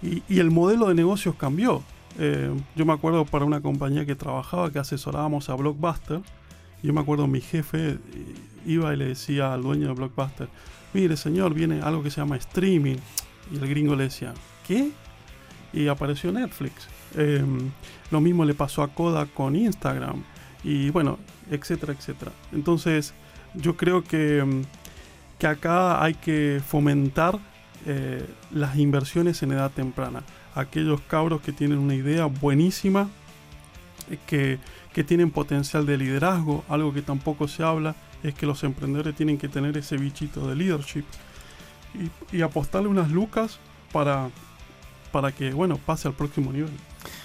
y, 0.02 0.38
el 0.38 0.50
modelo 0.50 0.88
de 0.88 0.94
negocios 0.94 1.34
cambió. 1.34 1.82
Eh, 2.18 2.50
yo 2.74 2.86
me 2.86 2.92
acuerdo 2.92 3.24
para 3.24 3.44
una 3.44 3.60
compañía 3.60 4.04
que 4.06 4.14
trabajaba, 4.14 4.70
que 4.70 4.78
asesorábamos 4.78 5.48
a 5.48 5.54
Blockbuster. 5.54 6.20
Yo 6.82 6.92
me 6.92 7.00
acuerdo 7.00 7.26
mi 7.26 7.40
jefe 7.40 7.90
eh, 7.90 7.98
iba 8.66 8.92
y 8.92 8.96
le 8.96 9.06
decía 9.06 9.52
al 9.52 9.62
dueño 9.62 9.88
de 9.88 9.94
Blockbuster, 9.94 10.48
mire 10.94 11.16
señor, 11.16 11.54
viene 11.54 11.82
algo 11.82 12.02
que 12.02 12.10
se 12.10 12.20
llama 12.20 12.36
streaming. 12.36 12.96
Y 13.52 13.56
el 13.56 13.68
gringo 13.68 13.94
le 13.94 14.04
decía, 14.04 14.32
¿qué? 14.66 14.90
Y 15.72 15.88
apareció 15.88 16.32
Netflix. 16.32 16.88
Em, 17.16 17.70
lo 18.10 18.20
mismo 18.20 18.44
le 18.44 18.54
pasó 18.54 18.82
a 18.82 18.88
Kodak 18.88 19.32
con 19.34 19.54
Instagram. 19.56 20.22
Y 20.64 20.90
bueno, 20.90 21.18
etcétera, 21.50 21.92
etcétera. 21.92 22.32
Entonces, 22.52 23.12
yo 23.54 23.76
creo 23.76 24.02
que, 24.04 24.38
em, 24.38 24.64
que 25.38 25.46
acá 25.46 26.02
hay 26.02 26.14
que 26.14 26.60
fomentar 26.66 27.38
eh, 27.86 28.26
las 28.50 28.76
inversiones 28.76 29.42
en 29.42 29.52
edad 29.52 29.70
temprana 29.70 30.22
aquellos 30.54 31.00
cabros 31.02 31.40
que 31.40 31.52
tienen 31.52 31.78
una 31.78 31.94
idea 31.94 32.26
buenísima, 32.26 33.08
eh, 34.10 34.18
que, 34.26 34.58
que 34.92 35.04
tienen 35.04 35.30
potencial 35.30 35.86
de 35.86 35.96
liderazgo, 35.96 36.64
algo 36.68 36.92
que 36.92 37.02
tampoco 37.02 37.48
se 37.48 37.62
habla, 37.62 37.94
es 38.22 38.34
que 38.34 38.46
los 38.46 38.62
emprendedores 38.64 39.14
tienen 39.14 39.38
que 39.38 39.48
tener 39.48 39.76
ese 39.76 39.96
bichito 39.96 40.46
de 40.48 40.56
leadership 40.56 41.04
y, 42.32 42.36
y 42.36 42.42
apostarle 42.42 42.88
unas 42.88 43.10
lucas 43.10 43.58
para, 43.92 44.28
para 45.12 45.32
que, 45.32 45.52
bueno, 45.52 45.78
pase 45.78 46.08
al 46.08 46.14
próximo 46.14 46.52
nivel. 46.52 46.70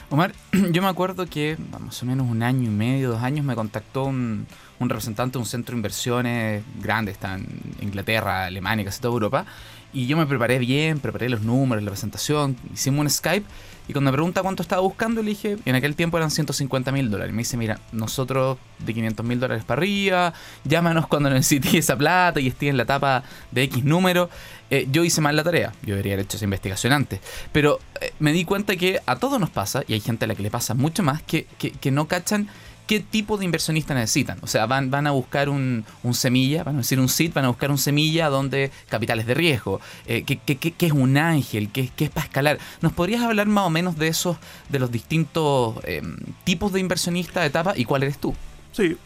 Omar, 0.10 0.34
yo 0.72 0.82
me 0.82 0.88
acuerdo 0.88 1.26
que 1.26 1.58
más 1.72 2.02
o 2.04 2.06
menos 2.06 2.30
un 2.30 2.44
año 2.44 2.64
y 2.64 2.74
medio, 2.74 3.10
dos 3.10 3.24
años, 3.24 3.46
me 3.46 3.56
contactó 3.56 4.06
un, 4.06 4.46
un 4.80 4.90
representante 4.90 5.34
de 5.34 5.40
un 5.40 5.46
centro 5.46 5.74
de 5.74 5.78
inversiones 5.78 6.64
grande, 6.82 7.12
está 7.12 7.36
en 7.36 7.48
Inglaterra, 7.82 8.46
Alemania, 8.46 8.86
casi 8.86 9.02
toda 9.02 9.14
Europa, 9.14 9.46
y 9.94 10.08
yo 10.08 10.18
me 10.18 10.26
preparé 10.26 10.60
bien, 10.60 11.00
preparé 11.00 11.30
los 11.30 11.42
números, 11.42 11.84
la 11.84 11.92
presentación, 11.92 12.58
hicimos 12.74 13.00
un 13.00 13.10
Skype. 13.10 13.46
Y 13.88 13.94
cuando 13.94 14.12
me 14.12 14.16
pregunta 14.16 14.42
cuánto 14.42 14.64
estaba 14.64 14.82
buscando, 14.82 15.22
le 15.22 15.30
dije, 15.30 15.58
en 15.66 15.76
aquel 15.76 15.96
tiempo 15.96 16.18
eran 16.18 16.32
150 16.32 16.92
mil 16.92 17.10
dólares. 17.12 17.34
Me 17.34 17.40
dice, 17.40 17.58
mira, 17.58 17.80
nosotros 17.92 18.58
de 18.80 18.94
500 18.94 19.26
mil 19.26 19.40
dólares 19.40 19.64
para 19.64 19.80
arriba, 19.80 20.34
llámanos 20.64 21.08
cuando 21.08 21.30
necesites 21.30 21.74
esa 21.74 21.96
plata 21.96 22.40
y 22.40 22.48
esté 22.48 22.68
en 22.68 22.78
la 22.78 22.84
etapa 22.84 23.24
de 23.52 23.64
X 23.64 23.84
número. 23.84 24.30
Eh, 24.72 24.88
yo 24.92 25.04
hice 25.04 25.22
mal 25.22 25.36
la 25.36 25.44
tarea, 25.44 25.74
yo 25.84 25.92
debería 25.94 26.14
haber 26.14 26.26
hecho 26.26 26.38
esa 26.38 26.46
investigación 26.46 26.94
antes. 26.94 27.20
Pero 27.52 27.80
eh, 28.02 28.14
me 28.20 28.34
di 28.34 28.46
cuenta 28.46 28.76
que 28.76 29.00
a 29.06 29.18
todos 29.18 29.40
nos 29.40 29.52
pasa, 29.52 29.84
y 29.88 29.94
hay 29.94 30.00
gente 30.00 30.26
a 30.26 30.28
la 30.28 30.36
que 30.36 30.44
le 30.44 30.50
pasa 30.50 30.74
mucho 30.74 31.04
más, 31.04 31.22
que, 31.22 31.46
que, 31.60 31.72
que 31.72 31.92
no 31.92 32.08
cachan 32.08 32.50
qué 32.88 33.00
tipo 33.00 33.38
de 33.38 33.46
inversionista 33.46 33.94
necesitan. 33.94 34.38
O 34.42 34.48
sea, 34.48 34.66
van, 34.66 34.92
van 34.92 35.08
a 35.08 35.12
buscar 35.12 35.50
un, 35.50 35.86
semilla, 36.14 36.64
van 36.64 36.76
a 36.76 36.78
decir 36.80 37.00
un 37.00 37.10
SIT, 37.10 37.34
van 37.34 37.46
a 37.46 37.50
buscar 37.50 37.72
un 37.72 37.78
semilla 37.78 38.30
donde 38.30 38.72
capitales 38.90 39.26
de 39.26 39.34
riesgo, 39.34 39.82
eh, 40.06 40.24
¿qué, 40.24 40.74
es 40.80 40.92
un 40.92 41.18
ángel, 41.18 41.70
¿Qué, 41.70 41.92
es 41.98 42.10
para 42.10 42.26
escalar. 42.26 42.60
¿Nos 42.82 42.94
podrías 42.94 43.22
hablar 43.22 43.48
más 43.48 43.66
o 43.66 43.70
menos 43.70 43.98
de 43.98 44.08
esos, 44.08 44.38
de 44.70 44.80
los 44.80 44.92
distintos 44.92 45.76
em, 45.84 46.18
tipos 46.44 46.72
de 46.74 46.80
inversionista 46.80 47.42
de 47.42 47.48
etapa 47.48 47.74
y 47.76 47.86
cuál 47.86 48.04
eres 48.04 48.18
tú? 48.18 48.34
Sí. 48.72 48.98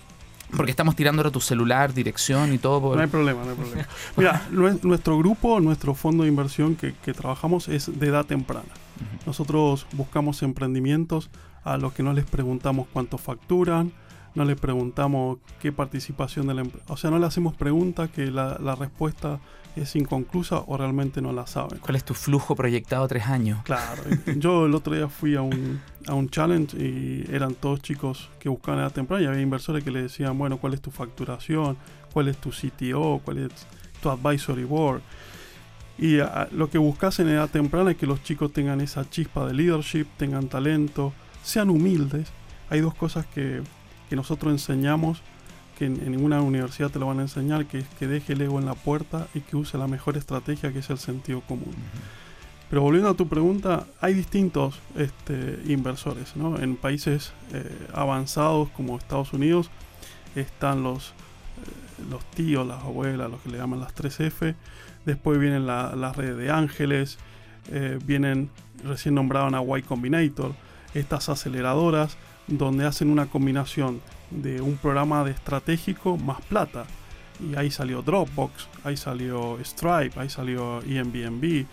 Porque 0.55 0.71
estamos 0.71 0.95
tirando 0.95 1.21
ahora 1.21 1.31
tu 1.31 1.41
celular, 1.41 1.93
dirección 1.93 2.53
y 2.53 2.57
todo. 2.57 2.95
No 2.95 3.01
hay 3.01 3.07
problema, 3.07 3.43
no 3.43 3.51
hay 3.51 3.55
problema. 3.55 3.87
Mira, 4.17 4.47
nuestro 4.81 5.17
grupo, 5.17 5.59
nuestro 5.59 5.93
fondo 5.93 6.23
de 6.23 6.29
inversión 6.29 6.75
que, 6.75 7.13
trabajamos 7.13 7.67
es 7.67 7.99
de 7.99 8.07
edad 8.07 8.25
temprana. 8.25 8.69
Nosotros 9.25 9.85
buscamos 9.93 10.41
emprendimientos 10.41 11.29
a 11.63 11.77
los 11.77 11.93
que 11.93 12.03
no 12.03 12.13
les 12.13 12.25
preguntamos 12.25 12.87
cuánto 12.91 13.17
facturan, 13.17 13.91
no 14.35 14.45
les 14.45 14.59
preguntamos 14.59 15.39
qué 15.59 15.71
participación 15.71 16.47
de 16.47 16.53
la 16.53 16.61
empresa. 16.61 16.85
O 16.89 16.97
sea, 16.97 17.09
no 17.09 17.19
le 17.19 17.25
hacemos 17.25 17.55
preguntas 17.55 18.09
que 18.09 18.31
la, 18.31 18.75
respuesta 18.75 19.39
es 19.75 19.95
inconclusa 19.95 20.63
o 20.67 20.77
realmente 20.77 21.21
no 21.21 21.31
la 21.31 21.47
saben. 21.47 21.79
¿Cuál 21.79 21.95
es 21.95 22.03
tu 22.03 22.13
flujo 22.13 22.55
proyectado 22.55 23.07
tres 23.07 23.27
años? 23.27 23.61
Claro, 23.63 24.03
yo 24.37 24.65
el 24.65 24.75
otro 24.75 24.95
día 24.95 25.07
fui 25.07 25.35
a 25.35 25.41
un, 25.41 25.81
a 26.07 26.13
un 26.13 26.29
challenge 26.29 26.77
y 26.77 27.25
eran 27.31 27.55
todos 27.55 27.81
chicos 27.81 28.29
que 28.39 28.49
buscaban 28.49 28.81
edad 28.81 28.91
temprana 28.91 29.23
y 29.23 29.27
había 29.27 29.41
inversores 29.41 29.83
que 29.83 29.91
le 29.91 30.03
decían, 30.03 30.37
bueno, 30.37 30.57
¿cuál 30.57 30.73
es 30.73 30.81
tu 30.81 30.91
facturación? 30.91 31.77
¿Cuál 32.13 32.27
es 32.27 32.37
tu 32.37 32.51
CTO? 32.51 33.21
¿Cuál 33.23 33.39
es 33.39 33.51
tu 34.01 34.09
advisory 34.09 34.63
board? 34.63 35.01
Y 35.97 36.19
ah, 36.21 36.47
lo 36.51 36.69
que 36.69 36.77
buscas 36.77 37.19
en 37.19 37.27
edad 37.27 37.49
temprana 37.49 37.91
es 37.91 37.97
que 37.97 38.05
los 38.05 38.23
chicos 38.23 38.53
tengan 38.53 38.79
esa 38.79 39.09
chispa 39.09 39.45
de 39.45 39.53
leadership, 39.53 40.05
tengan 40.17 40.47
talento, 40.47 41.13
sean 41.43 41.69
humildes. 41.69 42.27
Hay 42.69 42.81
dos 42.81 42.93
cosas 42.93 43.25
que, 43.25 43.61
nosotros 44.11 44.51
enseñamos, 44.51 45.21
que 45.77 45.85
en, 45.85 46.11
ninguna 46.11 46.41
universidad 46.41 46.89
te 46.89 46.99
lo 46.99 47.07
van 47.07 47.19
a 47.19 47.23
enseñar, 47.23 47.65
que 47.65 47.79
es 47.79 47.87
que 47.99 48.07
deje 48.07 48.33
el 48.33 48.41
ego 48.41 48.59
en 48.59 48.65
la 48.65 48.75
puerta 48.75 49.27
y 49.33 49.41
que 49.41 49.55
use 49.55 49.77
la 49.77 49.87
mejor 49.87 50.17
estrategia, 50.17 50.71
que 50.73 50.79
es 50.79 50.89
el 50.89 50.97
sentido 50.97 51.41
común. 51.41 51.75
Pero 52.69 52.83
volviendo 52.83 53.09
a 53.09 53.15
tu 53.15 53.27
pregunta, 53.27 53.87
hay 53.99 54.13
distintos 54.13 54.79
este, 54.95 55.59
inversores. 55.65 56.33
En 56.59 56.75
países 56.75 57.33
eh, 57.51 57.87
avanzados 57.93 58.69
como 58.69 58.97
Estados 58.97 59.33
Unidos 59.33 59.71
están 60.35 60.83
los, 60.83 61.09
eh, 61.09 62.03
los 62.11 62.23
tíos, 62.31 62.67
las 62.67 62.83
abuelas, 62.83 63.31
los 63.31 63.41
que 63.41 63.49
le 63.49 63.57
llaman 63.57 63.79
las 63.79 63.95
3F. 63.95 64.53
Después 65.05 65.39
vienen 65.39 65.65
las 65.65 66.15
redes 66.15 66.37
de 66.37 66.51
ángeles, 66.51 67.17
eh, 67.71 67.97
vienen 68.05 68.51
recién 68.83 69.15
nombraron 69.15 69.55
a 69.55 69.61
Y 69.77 69.81
Combinator 69.81 70.53
estas 70.93 71.29
aceleradoras 71.29 72.17
donde 72.47 72.85
hacen 72.85 73.09
una 73.09 73.27
combinación 73.27 74.01
de 74.31 74.61
un 74.61 74.77
programa 74.77 75.23
de 75.23 75.31
estratégico 75.31 76.17
más 76.17 76.41
plata. 76.41 76.85
Y 77.39 77.55
ahí 77.55 77.71
salió 77.71 78.01
Dropbox, 78.01 78.67
ahí 78.83 78.97
salió 78.97 79.57
Stripe, 79.63 80.19
ahí 80.19 80.29
salió 80.29 80.79
Airbnb. 80.79 81.65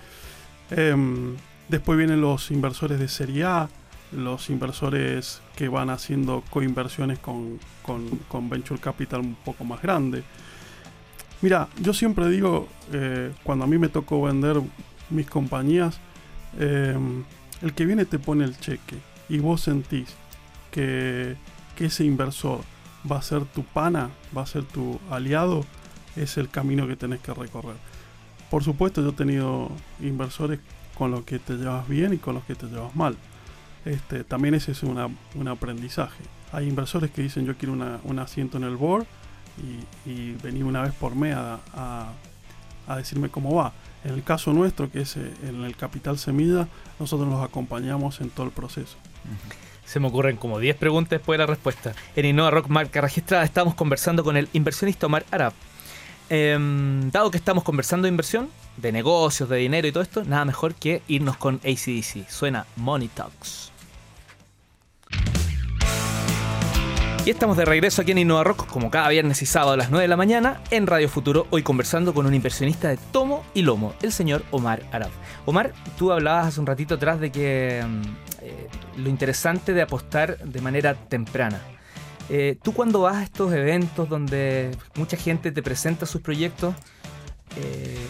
Em, 0.70 1.34
después 1.68 1.98
vienen 1.98 2.20
los 2.20 2.50
inversores 2.50 2.98
de 2.98 3.08
serie 3.08 3.44
A, 3.44 3.68
los 4.12 4.50
inversores 4.50 5.40
que 5.56 5.68
van 5.68 5.90
haciendo 5.90 6.44
coinversiones 6.50 7.18
con, 7.18 7.58
con, 7.82 8.08
con 8.28 8.48
venture 8.48 8.80
capital 8.80 9.20
un 9.20 9.34
poco 9.34 9.64
más 9.64 9.82
grande. 9.82 10.22
Mira, 11.42 11.68
yo 11.80 11.92
siempre 11.92 12.28
digo, 12.28 12.68
eh, 12.92 13.32
cuando 13.42 13.64
a 13.64 13.68
mí 13.68 13.78
me 13.78 13.88
tocó 13.88 14.22
vender 14.22 14.60
mis 15.10 15.28
compañías, 15.28 15.98
em, 16.58 17.24
el 17.62 17.74
que 17.74 17.86
viene 17.86 18.04
te 18.04 18.18
pone 18.18 18.44
el 18.44 18.58
cheque 18.58 18.96
y 19.28 19.38
vos 19.38 19.62
sentís 19.62 20.14
que, 20.70 21.36
que 21.74 21.86
ese 21.86 22.04
inversor 22.04 22.60
va 23.10 23.18
a 23.18 23.22
ser 23.22 23.44
tu 23.44 23.64
pana, 23.64 24.10
va 24.36 24.42
a 24.42 24.46
ser 24.46 24.64
tu 24.64 25.00
aliado, 25.10 25.64
es 26.16 26.36
el 26.38 26.48
camino 26.48 26.86
que 26.86 26.96
tenés 26.96 27.20
que 27.20 27.32
recorrer. 27.32 27.76
Por 28.50 28.62
supuesto, 28.62 29.02
yo 29.02 29.10
he 29.10 29.12
tenido 29.12 29.70
inversores 30.00 30.60
con 30.96 31.10
los 31.10 31.24
que 31.24 31.38
te 31.38 31.54
llevas 31.54 31.88
bien 31.88 32.14
y 32.14 32.18
con 32.18 32.34
los 32.34 32.44
que 32.44 32.54
te 32.54 32.66
llevas 32.66 32.94
mal. 32.96 33.16
Este, 33.84 34.24
también 34.24 34.54
ese 34.54 34.72
es 34.72 34.82
un 34.82 35.48
aprendizaje. 35.48 36.24
Hay 36.52 36.68
inversores 36.68 37.10
que 37.10 37.22
dicen 37.22 37.44
yo 37.44 37.56
quiero 37.56 37.74
un 37.74 38.18
asiento 38.18 38.56
en 38.56 38.64
el 38.64 38.76
board 38.76 39.06
y, 39.58 40.10
y 40.10 40.36
vení 40.42 40.62
una 40.62 40.82
vez 40.82 40.92
por 40.94 41.14
mes 41.14 41.34
a, 41.34 41.60
a, 41.74 42.12
a, 42.86 42.96
decirme 42.96 43.28
cómo 43.28 43.54
va. 43.54 43.72
En 44.06 44.14
el 44.14 44.22
caso 44.22 44.52
nuestro, 44.52 44.88
que 44.88 45.00
es 45.00 45.16
eh, 45.16 45.32
en 45.48 45.64
el 45.64 45.76
Capital 45.76 46.16
Semilla, 46.16 46.68
nosotros 47.00 47.28
los 47.28 47.42
acompañamos 47.42 48.20
en 48.20 48.30
todo 48.30 48.46
el 48.46 48.52
proceso. 48.52 48.96
Se 49.84 49.98
me 49.98 50.06
ocurren 50.06 50.36
como 50.36 50.60
10 50.60 50.76
preguntas 50.76 51.10
después 51.10 51.36
de 51.36 51.42
la 51.42 51.46
respuesta. 51.46 51.92
En 52.14 52.24
Innova 52.24 52.52
Rock 52.52 52.68
Marca 52.68 53.00
Registrada 53.00 53.42
estamos 53.42 53.74
conversando 53.74 54.22
con 54.22 54.36
el 54.36 54.48
inversionista 54.52 55.06
Omar 55.06 55.26
Arab. 55.32 55.54
Eh, 56.30 56.56
dado 57.10 57.32
que 57.32 57.36
estamos 57.36 57.64
conversando 57.64 58.06
de 58.06 58.10
inversión, 58.10 58.48
de 58.76 58.92
negocios, 58.92 59.48
de 59.48 59.56
dinero 59.56 59.88
y 59.88 59.92
todo 59.92 60.04
esto, 60.04 60.22
nada 60.22 60.44
mejor 60.44 60.76
que 60.76 61.02
irnos 61.08 61.36
con 61.36 61.56
ACDC. 61.56 62.30
Suena 62.30 62.64
Money 62.76 63.08
Talks. 63.08 63.72
Y 67.26 67.30
estamos 67.30 67.56
de 67.56 67.64
regreso 67.64 68.02
aquí 68.02 68.12
en 68.12 68.18
Innova 68.18 68.44
Rock, 68.44 68.68
como 68.68 68.88
cada 68.88 69.08
viernes 69.08 69.42
y 69.42 69.46
sábado 69.46 69.72
a 69.72 69.76
las 69.76 69.90
9 69.90 70.04
de 70.04 70.08
la 70.08 70.16
mañana, 70.16 70.62
en 70.70 70.86
Radio 70.86 71.08
Futuro, 71.08 71.48
hoy 71.50 71.64
conversando 71.64 72.14
con 72.14 72.24
un 72.24 72.32
inversionista 72.34 72.86
de 72.86 72.98
tomo 73.10 73.44
y 73.52 73.62
lomo, 73.62 73.94
el 74.00 74.12
señor 74.12 74.44
Omar 74.52 74.84
Arab. 74.92 75.10
Omar, 75.44 75.72
tú 75.98 76.12
hablabas 76.12 76.46
hace 76.46 76.60
un 76.60 76.66
ratito 76.66 76.94
atrás 76.94 77.18
de 77.18 77.32
que 77.32 77.80
eh, 78.42 78.68
lo 78.96 79.08
interesante 79.08 79.74
de 79.74 79.82
apostar 79.82 80.38
de 80.38 80.60
manera 80.60 80.94
temprana. 80.94 81.60
Eh, 82.28 82.58
tú 82.62 82.72
cuando 82.72 83.00
vas 83.00 83.16
a 83.16 83.22
estos 83.24 83.52
eventos 83.52 84.08
donde 84.08 84.70
mucha 84.94 85.16
gente 85.16 85.50
te 85.50 85.64
presenta 85.64 86.06
sus 86.06 86.20
proyectos, 86.20 86.76
eh, 87.56 88.06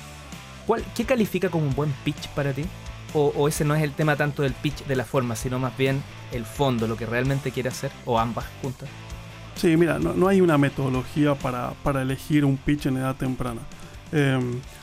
¿cuál, 0.67 0.85
¿qué 0.95 1.07
califica 1.07 1.49
como 1.49 1.67
un 1.67 1.75
buen 1.75 1.91
pitch 2.05 2.29
para 2.35 2.53
ti? 2.53 2.67
O, 3.15 3.33
o, 3.35 3.49
ese 3.49 3.65
no 3.65 3.75
es 3.75 3.83
el 3.83 3.93
tema 3.93 4.15
tanto 4.15 4.43
del 4.43 4.53
pitch 4.53 4.85
de 4.85 4.95
la 4.95 5.07
forma, 5.07 5.37
sino 5.37 5.59
más 5.59 5.75
bien 5.79 6.03
el 6.33 6.45
fondo, 6.45 6.87
lo 6.87 6.99
que 6.99 7.07
realmente 7.07 7.51
quiere 7.51 7.71
hacer, 7.71 7.91
o 8.05 8.19
ambas 8.19 8.45
juntas? 8.61 8.91
Sí, 9.57 9.77
mira, 9.77 9.99
no, 9.99 10.13
no 10.13 10.29
hay 10.29 10.41
una 10.41 10.59
metodología 10.59 11.35
para, 11.35 11.71
para, 11.83 12.03
elegir 12.03 12.45
un 12.45 12.57
pitch 12.57 12.87
en 12.87 12.99
edad 12.99 13.17
temprana. 13.17 13.61
Eh, 14.13 14.39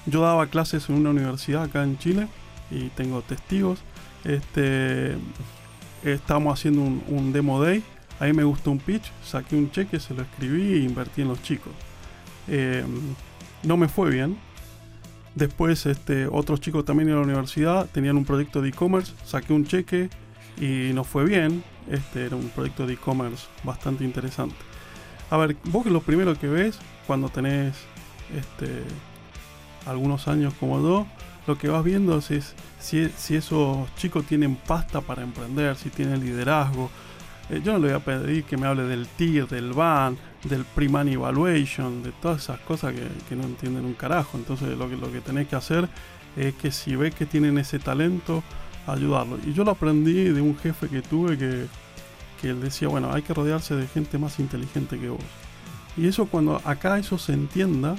yo 0.06 0.22
daba 0.22 0.48
clases 0.48 0.90
en 0.90 0.96
una 0.96 1.12
universidad 1.12 1.64
acá 1.64 1.84
en 1.84 1.98
Chile 1.98 2.28
y 2.72 2.90
tengo 2.90 3.22
testigos. 3.22 3.80
Este, 4.24 5.16
estamos 6.04 6.60
haciendo 6.60 6.82
un, 6.82 7.04
un 7.08 7.32
demo 7.32 7.62
day. 7.62 7.84
Ahí 8.20 8.34
me 8.34 8.44
gustó 8.44 8.72
un 8.72 8.80
pitch, 8.80 9.12
saqué 9.24 9.56
un 9.56 9.70
cheque, 9.72 10.00
se 10.00 10.14
lo 10.14 10.24
escribí 10.24 10.74
e 10.74 10.78
invertí 10.78 11.22
en 11.22 11.28
los 11.28 11.42
chicos. 11.44 11.74
Eh, 12.48 12.84
no 13.64 13.78
me 13.78 13.88
fue 13.88 14.10
bien, 14.10 14.38
Después, 15.36 15.88
este, 15.88 16.28
otros 16.28 16.62
chicos 16.62 16.86
también 16.86 17.10
en 17.10 17.16
la 17.16 17.22
universidad 17.22 17.88
tenían 17.92 18.18
un 18.18 18.26
proyecto 18.26 18.62
de 18.62 18.70
e-commerce, 18.70 19.14
saqué 19.26 19.52
un 19.52 19.66
cheque 19.66 20.10
y 20.62 20.94
nos 20.94 21.08
fue 21.08 21.26
bien. 21.26 21.64
Este 21.90 22.26
era 22.26 22.36
un 22.36 22.50
proyecto 22.50 22.86
de 22.88 22.94
e-commerce 22.94 23.48
bastante 23.64 24.04
interesante. 24.04 24.56
A 25.30 25.38
ver, 25.38 25.58
vos 25.66 25.86
lo 25.86 26.02
primero 26.02 26.38
que 26.38 26.48
ves 26.48 26.78
cuando 27.08 27.30
tenés 27.30 27.76
este, 28.36 28.84
algunos 29.86 30.28
años 30.28 30.54
como 30.60 30.82
yo, 30.82 31.08
lo 31.48 31.58
que 31.58 31.68
vas 31.68 31.84
viendo 31.84 32.18
es, 32.18 32.32
es 32.32 32.56
si, 32.80 33.36
esos 33.36 33.94
chicos 33.96 34.26
tienen 34.26 34.56
pasta 34.56 35.02
para 35.02 35.24
emprender, 35.24 35.76
si 35.76 35.90
tienen 35.90 36.20
liderazgo. 36.20 36.90
Eh, 37.50 37.62
yo 37.64 37.74
no 37.74 37.80
le 37.80 37.88
voy 37.88 37.96
a 37.96 38.00
pedir 38.00 38.46
que 38.46 38.56
me 38.56 38.68
hable 38.68 38.84
del 38.84 39.08
TIR, 39.08 39.48
del 39.48 39.74
BAN, 39.74 40.18
del 40.44 40.64
pre-money 40.64 41.16
evaluation, 41.16 42.02
de 42.02 42.12
todas 42.14 42.44
esas 42.44 42.60
cosas 42.62 42.94
que, 42.94 43.08
que, 43.28 43.36
no 43.36 43.44
entienden 43.44 43.86
un 43.86 43.94
carajo. 43.94 44.38
Entonces 44.38 44.78
lo 44.78 44.90
que, 44.90 44.96
lo 44.96 45.12
que 45.12 45.20
tenés 45.20 45.48
que 45.48 45.56
hacer 45.56 45.90
es 46.38 46.54
que 46.56 46.72
si 46.72 46.96
ves 46.96 47.14
que 47.14 47.26
tienen 47.26 47.58
ese 47.58 47.80
talento, 47.80 48.42
ayudarlo. 48.88 49.38
Y 49.46 49.54
yo 49.54 49.64
lo 49.64 49.72
aprendí 49.72 50.26
de 50.26 50.42
un 50.42 50.58
jefe 50.58 50.88
que 50.88 51.02
tuve 51.02 51.38
que, 51.38 51.68
que 52.42 52.50
él 52.50 52.62
decía, 52.62 52.88
bueno, 52.88 53.14
hay 53.14 53.22
que 53.22 53.34
rodearse 53.34 53.76
de 53.76 53.88
gente 53.88 54.18
más 54.18 54.40
inteligente 54.40 55.00
que 55.00 55.10
vos. 55.10 55.22
Y 55.96 56.08
eso 56.08 56.26
cuando 56.26 56.62
acá 56.66 56.98
eso 56.98 57.18
se 57.18 57.34
entienda, 57.34 57.96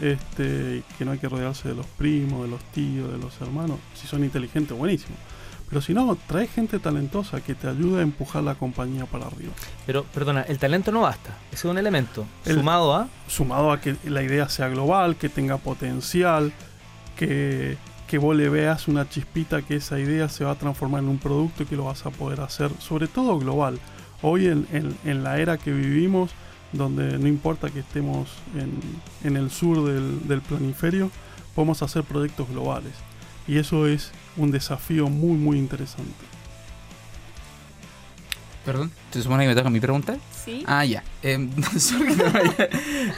este, 0.00 0.82
que 0.96 1.04
no 1.04 1.12
hay 1.12 1.18
que 1.18 1.28
rodearse 1.28 1.68
de 1.68 1.74
los 1.74 1.86
primos, 1.86 2.42
de 2.42 2.48
los 2.48 2.62
tíos, 2.72 3.10
de 3.10 3.18
los 3.18 3.40
hermanos, 3.40 3.78
si 3.94 4.06
son 4.06 4.24
inteligentes, 4.24 4.76
buenísimo. 4.76 5.16
Pero 5.68 5.82
si 5.82 5.92
no, 5.92 6.16
trae 6.26 6.46
gente 6.46 6.78
talentosa 6.78 7.42
que 7.42 7.54
te 7.54 7.68
ayude 7.68 8.00
a 8.00 8.02
empujar 8.02 8.42
la 8.42 8.54
compañía 8.54 9.04
para 9.04 9.26
arriba. 9.26 9.52
Pero, 9.86 10.04
perdona, 10.04 10.42
el 10.42 10.58
talento 10.58 10.90
no 10.92 11.02
basta. 11.02 11.36
Ese 11.48 11.66
es 11.66 11.70
un 11.70 11.76
elemento. 11.76 12.24
El, 12.46 12.54
sumado 12.54 12.94
a. 12.94 13.08
Sumado 13.26 13.70
a 13.70 13.80
que 13.80 13.96
la 14.04 14.22
idea 14.22 14.48
sea 14.48 14.68
global, 14.68 15.16
que 15.16 15.28
tenga 15.28 15.58
potencial, 15.58 16.52
que, 17.16 17.76
que 18.08 18.18
vos 18.18 18.34
le 18.34 18.48
veas 18.48 18.88
una 18.88 19.08
chispita 19.08 19.62
que 19.62 19.76
esa 19.76 20.00
idea 20.00 20.28
se 20.28 20.42
va 20.42 20.52
a 20.52 20.54
transformar 20.56 21.02
en 21.02 21.10
un 21.10 21.18
producto 21.18 21.62
y 21.62 21.66
que 21.66 21.76
lo 21.76 21.84
vas 21.84 22.06
a 22.06 22.10
poder 22.10 22.40
hacer, 22.40 22.70
sobre 22.80 23.06
todo 23.06 23.38
global. 23.38 23.78
Hoy 24.22 24.46
en, 24.46 24.66
en, 24.72 24.96
en 25.04 25.22
la 25.22 25.38
era 25.38 25.58
que 25.58 25.70
vivimos, 25.70 26.30
donde 26.72 27.18
no 27.18 27.28
importa 27.28 27.70
que 27.70 27.80
estemos 27.80 28.30
en, 28.56 28.80
en 29.22 29.36
el 29.36 29.50
sur 29.50 29.84
del, 29.84 30.26
del 30.26 30.40
planiferio, 30.40 31.10
podemos 31.54 31.82
hacer 31.82 32.02
proyectos 32.02 32.48
globales. 32.48 32.94
Y 33.46 33.58
eso 33.58 33.86
es 33.86 34.10
un 34.36 34.50
desafío 34.50 35.08
muy, 35.08 35.36
muy 35.36 35.58
interesante. 35.58 36.12
Perdón, 38.68 38.92
¿se 39.10 39.22
supone 39.22 39.44
que 39.44 39.48
me 39.48 39.54
toca 39.54 39.70
mi 39.70 39.80
pregunta? 39.80 40.18
Sí. 40.44 40.62
Ah, 40.66 40.84
ya. 40.84 41.02
Eh, 41.24 42.70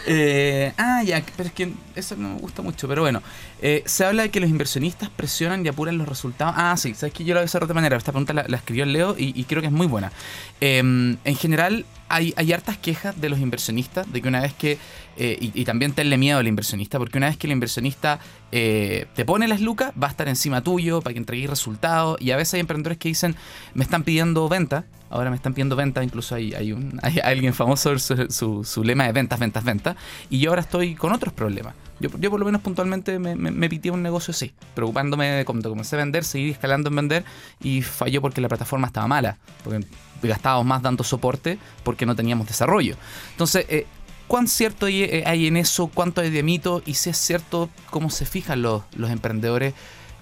eh, 0.06 0.72
ah, 0.78 1.02
ya, 1.02 1.24
pero 1.36 1.48
es 1.48 1.52
que 1.52 1.72
eso 1.96 2.14
no 2.16 2.34
me 2.34 2.40
gusta 2.40 2.62
mucho. 2.62 2.86
Pero 2.86 3.02
bueno, 3.02 3.20
eh, 3.60 3.82
se 3.84 4.04
habla 4.04 4.22
de 4.22 4.30
que 4.30 4.38
los 4.38 4.48
inversionistas 4.48 5.08
presionan 5.10 5.66
y 5.66 5.68
apuran 5.68 5.98
los 5.98 6.08
resultados. 6.08 6.54
Ah, 6.56 6.76
sí, 6.76 6.94
sabes 6.94 7.12
que 7.12 7.24
yo 7.24 7.34
lo 7.34 7.40
voy 7.40 7.44
a 7.44 7.46
hacer 7.46 7.60
de 7.60 7.64
otra 7.64 7.74
manera. 7.74 7.96
Esta 7.96 8.12
pregunta 8.12 8.32
la, 8.32 8.44
la 8.46 8.58
escribió 8.58 8.86
Leo 8.86 9.16
y, 9.18 9.32
y, 9.38 9.44
creo 9.44 9.60
que 9.60 9.66
es 9.66 9.72
muy 9.72 9.88
buena. 9.88 10.12
en 10.60 11.18
general, 11.36 11.84
hay, 12.08 12.32
hay, 12.36 12.52
hartas 12.52 12.78
quejas 12.78 13.20
de 13.20 13.28
los 13.28 13.40
inversionistas 13.40 14.10
de 14.12 14.22
que 14.22 14.28
una 14.28 14.40
vez 14.40 14.54
que. 14.54 14.78
Y, 15.16 15.50
y, 15.60 15.64
también 15.64 15.92
tenle 15.92 16.16
miedo 16.16 16.38
al 16.38 16.46
inversionista, 16.46 16.98
porque 16.98 17.18
una 17.18 17.26
vez 17.26 17.36
que 17.36 17.48
el 17.48 17.52
inversionista 17.52 18.20
te 18.50 19.24
pone 19.26 19.48
las 19.48 19.60
lucas, 19.60 19.92
va 20.00 20.06
a 20.06 20.10
estar 20.10 20.28
encima 20.28 20.62
tuyo 20.62 21.00
para 21.00 21.12
que 21.12 21.18
entregues 21.18 21.50
resultados. 21.50 22.20
Y 22.20 22.30
a 22.30 22.36
veces 22.36 22.54
hay 22.54 22.60
emprendedores 22.60 22.98
que 22.98 23.08
dicen, 23.08 23.34
me 23.74 23.82
están 23.82 24.04
pidiendo 24.04 24.48
venta 24.48 24.84
ahora 25.10 25.28
me 25.28 25.36
están 25.36 25.52
pidiendo 25.52 25.76
ventas, 25.76 26.04
incluso 26.04 26.36
hay, 26.36 26.72
un, 26.72 26.98
alguien 27.24 27.52
famoso 27.52 27.98
su, 27.98 28.26
su, 28.30 28.64
su, 28.64 28.84
lema 28.84 29.04
de 29.04 29.12
ventas, 29.12 29.38
ventas, 29.38 29.64
ventas, 29.64 29.96
y 30.30 30.38
yo 30.38 30.50
ahora 30.50 30.62
estoy 30.62 30.94
con 30.94 31.12
otros 31.12 31.34
problemas. 31.34 31.74
Yo, 31.98 32.08
yo 32.18 32.30
por 32.30 32.40
lo 32.40 32.46
menos 32.46 32.62
puntualmente 32.62 33.18
me, 33.18 33.36
me, 33.36 33.50
me 33.50 33.68
un 33.90 34.02
negocio 34.02 34.32
así, 34.32 34.54
preocupándome 34.74 35.28
de 35.28 35.44
cuando 35.44 35.68
comencé 35.68 35.96
a 35.96 35.98
vender, 35.98 36.24
seguir 36.24 36.52
escalando 36.52 36.88
en 36.88 36.96
vender 36.96 37.24
y 37.62 37.82
falló 37.82 38.22
porque 38.22 38.40
la 38.40 38.48
plataforma 38.48 38.86
estaba 38.86 39.06
mala, 39.06 39.36
porque 39.64 39.84
gastábamos 40.22 40.66
más 40.66 40.82
dando 40.82 41.04
soporte 41.04 41.58
porque 41.82 42.06
no 42.06 42.16
teníamos 42.16 42.46
desarrollo. 42.46 42.96
Entonces, 43.32 43.66
eh, 43.68 43.86
¿cuán 44.28 44.48
cierto 44.48 44.86
hay, 44.86 45.22
hay, 45.26 45.46
en 45.46 45.56
eso? 45.56 45.88
¿Cuánto 45.88 46.20
hay 46.22 46.30
de 46.30 46.42
mito? 46.42 46.82
Y 46.86 46.94
si 46.94 47.10
es 47.10 47.18
cierto, 47.18 47.68
¿cómo 47.90 48.08
se 48.08 48.24
fijan 48.24 48.62
los 48.62 48.84
emprendedores? 49.10 49.74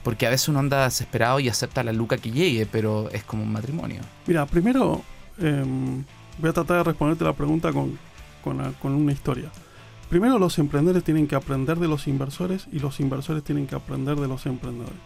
Porque 0.09 0.27
a 0.27 0.31
veces 0.31 0.49
uno 0.49 0.61
anda 0.61 0.85
desesperado 0.85 1.39
y 1.39 1.51
acepta 1.51 1.85
la 1.85 1.93
luca 1.93 2.17
que 2.17 2.31
llegue, 2.31 2.65
pero 2.65 3.11
es 3.11 3.25
como 3.25 3.43
un 3.43 3.53
matrimonio. 3.53 4.01
Mira, 4.27 4.47
primero 4.47 5.03
eh, 5.39 5.63
voy 6.39 6.49
a 6.49 6.53
tratar 6.55 6.79
de 6.79 6.85
responderte 6.85 7.25
la 7.25 7.35
pregunta 7.35 7.75
con, 7.75 7.99
con, 8.43 8.95
una 8.95 9.13
historia. 9.13 9.51
Primero 10.09 10.39
los 10.39 10.59
emprendedores 10.59 11.05
tienen 11.05 11.27
que 11.27 11.35
aprender 11.35 11.79
de 11.79 11.89
los 11.89 12.09
inversores 12.09 12.69
y 12.73 12.79
los 12.79 13.01
inversores 13.01 13.45
tienen 13.45 13.67
que 13.67 13.75
aprender 13.75 14.17
de 14.17 14.29
los 14.29 14.47
emprendedores. 14.47 14.97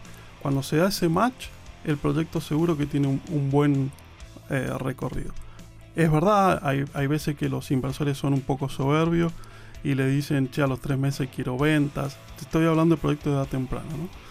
Cuando 0.41 0.63
se 0.63 0.77
da 0.77 0.87
ese 0.87 1.09
match, 1.09 1.47
el 1.83 1.97
proyecto 1.97 2.39
seguro 2.39 2.77
que 2.77 2.85
tiene 2.85 3.09
un, 3.09 3.21
un 3.27 3.51
buen 3.51 3.91
eh, 4.49 4.71
recorrido. 4.79 5.33
Es 5.97 6.09
verdad, 6.09 6.61
hay, 6.63 6.85
hay 6.93 7.07
veces 7.07 7.35
que 7.35 7.49
los 7.49 7.71
inversores 7.71 8.17
son 8.17 8.31
un 8.31 8.39
poco 8.39 8.69
soberbios 8.69 9.33
y 9.83 9.95
le 9.95 10.07
dicen, 10.07 10.49
che, 10.49 10.61
a 10.61 10.67
los 10.67 10.79
tres 10.79 10.97
meses 10.97 11.27
quiero 11.35 11.57
ventas. 11.57 12.15
Te 12.37 12.45
estoy 12.45 12.65
hablando 12.67 12.95
de 12.95 13.01
proyectos 13.01 13.33
de 13.33 13.39
edad 13.39 13.47
temprana, 13.47 13.89
¿no? 13.97 14.22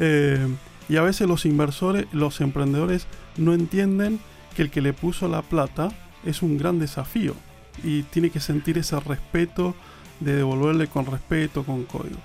Eh, 0.00 0.48
y 0.88 0.96
a 0.96 1.02
veces 1.02 1.28
los 1.28 1.46
inversores, 1.46 2.06
los 2.10 2.40
emprendedores 2.40 3.06
no 3.36 3.54
entienden 3.54 4.18
que 4.56 4.62
el 4.62 4.70
que 4.70 4.80
le 4.80 4.92
puso 4.92 5.28
la 5.28 5.42
plata 5.42 5.90
es 6.24 6.42
un 6.42 6.58
gran 6.58 6.80
desafío 6.80 7.34
y 7.84 8.02
tiene 8.04 8.30
que 8.30 8.40
sentir 8.40 8.78
ese 8.78 8.98
respeto 8.98 9.76
de 10.18 10.34
devolverle 10.36 10.88
con 10.88 11.06
respeto, 11.06 11.62
con 11.64 11.84
código. 11.84 12.18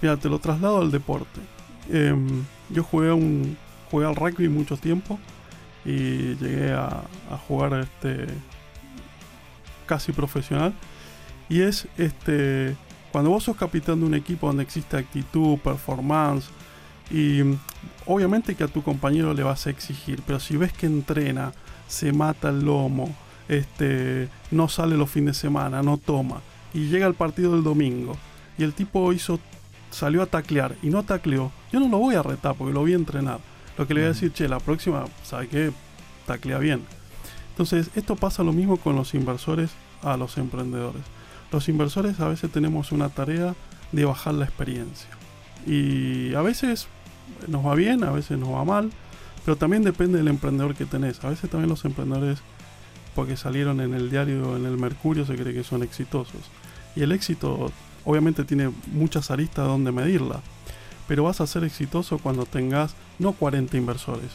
Mira, 0.00 0.16
te 0.16 0.28
lo 0.28 0.38
traslado 0.38 0.80
al 0.80 0.90
deporte. 0.90 1.40
Em, 1.90 2.44
yo 2.70 2.84
jugué, 2.84 3.12
un, 3.12 3.56
jugué 3.90 4.06
al 4.06 4.14
rugby 4.14 4.48
mucho 4.48 4.76
tiempo 4.76 5.18
y 5.84 6.34
llegué 6.36 6.72
a, 6.72 7.02
jugar 7.48 7.74
este 7.74 8.26
casi 9.86 10.12
profesional. 10.12 10.74
Y 11.48 11.62
es 11.62 11.88
este 11.96 12.76
cuando 13.12 13.30
vos 13.30 13.44
sos 13.44 13.56
capitán 13.56 14.00
de 14.00 14.06
un 14.06 14.14
equipo 14.14 14.46
donde 14.46 14.62
existe 14.62 14.96
actitud, 14.96 15.58
performance, 15.58 16.50
y 17.10 17.42
obviamente 18.06 18.54
que 18.54 18.64
a 18.64 18.68
tu 18.68 18.82
compañero 18.82 19.34
le 19.34 19.42
vas 19.42 19.66
a 19.66 19.70
exigir, 19.70 20.22
pero 20.26 20.40
si 20.40 20.56
ves 20.56 20.72
que 20.72 20.86
entrena, 20.86 21.52
se 21.88 22.12
mata 22.12 22.48
el 22.48 22.64
lomo, 22.64 23.14
este, 23.48 24.28
no 24.50 24.68
sale 24.68 24.96
los 24.96 25.10
fines 25.10 25.36
de 25.36 25.40
semana, 25.40 25.82
no 25.82 25.98
toma, 25.98 26.40
y 26.74 26.88
llega 26.88 27.06
al 27.06 27.14
partido 27.14 27.52
del 27.52 27.62
domingo, 27.62 28.16
y 28.58 28.64
el 28.64 28.72
tipo 28.72 29.12
hizo, 29.12 29.38
salió 29.90 30.22
a 30.22 30.26
taclear 30.26 30.76
y 30.82 30.88
no 30.88 31.02
tacleó, 31.04 31.52
yo 31.72 31.80
no 31.80 31.88
lo 31.88 31.98
voy 31.98 32.14
a 32.14 32.22
retar 32.22 32.54
porque 32.56 32.72
lo 32.72 32.80
voy 32.80 32.92
a 32.92 32.96
entrenar. 32.96 33.38
Lo 33.76 33.86
que 33.86 33.92
le 33.92 34.00
voy 34.00 34.06
a 34.06 34.12
decir, 34.12 34.32
che, 34.32 34.48
la 34.48 34.58
próxima, 34.58 35.04
¿sabe 35.22 35.48
qué? 35.48 35.70
Taclea 36.26 36.58
bien. 36.58 36.82
Entonces, 37.50 37.90
esto 37.94 38.16
pasa 38.16 38.42
lo 38.42 38.52
mismo 38.52 38.78
con 38.78 38.96
los 38.96 39.14
inversores 39.14 39.70
a 40.02 40.16
los 40.16 40.38
emprendedores. 40.38 41.02
Los 41.52 41.68
inversores 41.68 42.18
a 42.20 42.28
veces 42.28 42.50
tenemos 42.50 42.92
una 42.92 43.10
tarea 43.10 43.54
de 43.92 44.04
bajar 44.04 44.34
la 44.34 44.46
experiencia. 44.46 45.10
Y 45.66 46.34
a 46.34 46.42
veces 46.42 46.88
nos 47.46 47.64
va 47.64 47.74
bien, 47.74 48.04
a 48.04 48.10
veces 48.10 48.38
nos 48.38 48.50
va 48.50 48.64
mal, 48.64 48.90
pero 49.44 49.56
también 49.56 49.82
depende 49.82 50.18
del 50.18 50.28
emprendedor 50.28 50.74
que 50.74 50.86
tenés. 50.86 51.22
A 51.24 51.30
veces 51.30 51.50
también 51.50 51.68
los 51.68 51.84
emprendedores, 51.84 52.40
porque 53.14 53.36
salieron 53.36 53.80
en 53.80 53.94
el 53.94 54.10
diario, 54.10 54.56
en 54.56 54.66
el 54.66 54.76
Mercurio, 54.76 55.24
se 55.24 55.36
cree 55.36 55.54
que 55.54 55.64
son 55.64 55.82
exitosos. 55.82 56.42
Y 56.94 57.02
el 57.02 57.12
éxito 57.12 57.70
obviamente 58.04 58.44
tiene 58.44 58.70
muchas 58.92 59.30
aristas 59.30 59.66
donde 59.66 59.92
medirla, 59.92 60.40
pero 61.06 61.24
vas 61.24 61.40
a 61.40 61.46
ser 61.46 61.64
exitoso 61.64 62.18
cuando 62.18 62.46
tengas 62.46 62.94
no 63.18 63.32
40 63.32 63.76
inversores, 63.76 64.30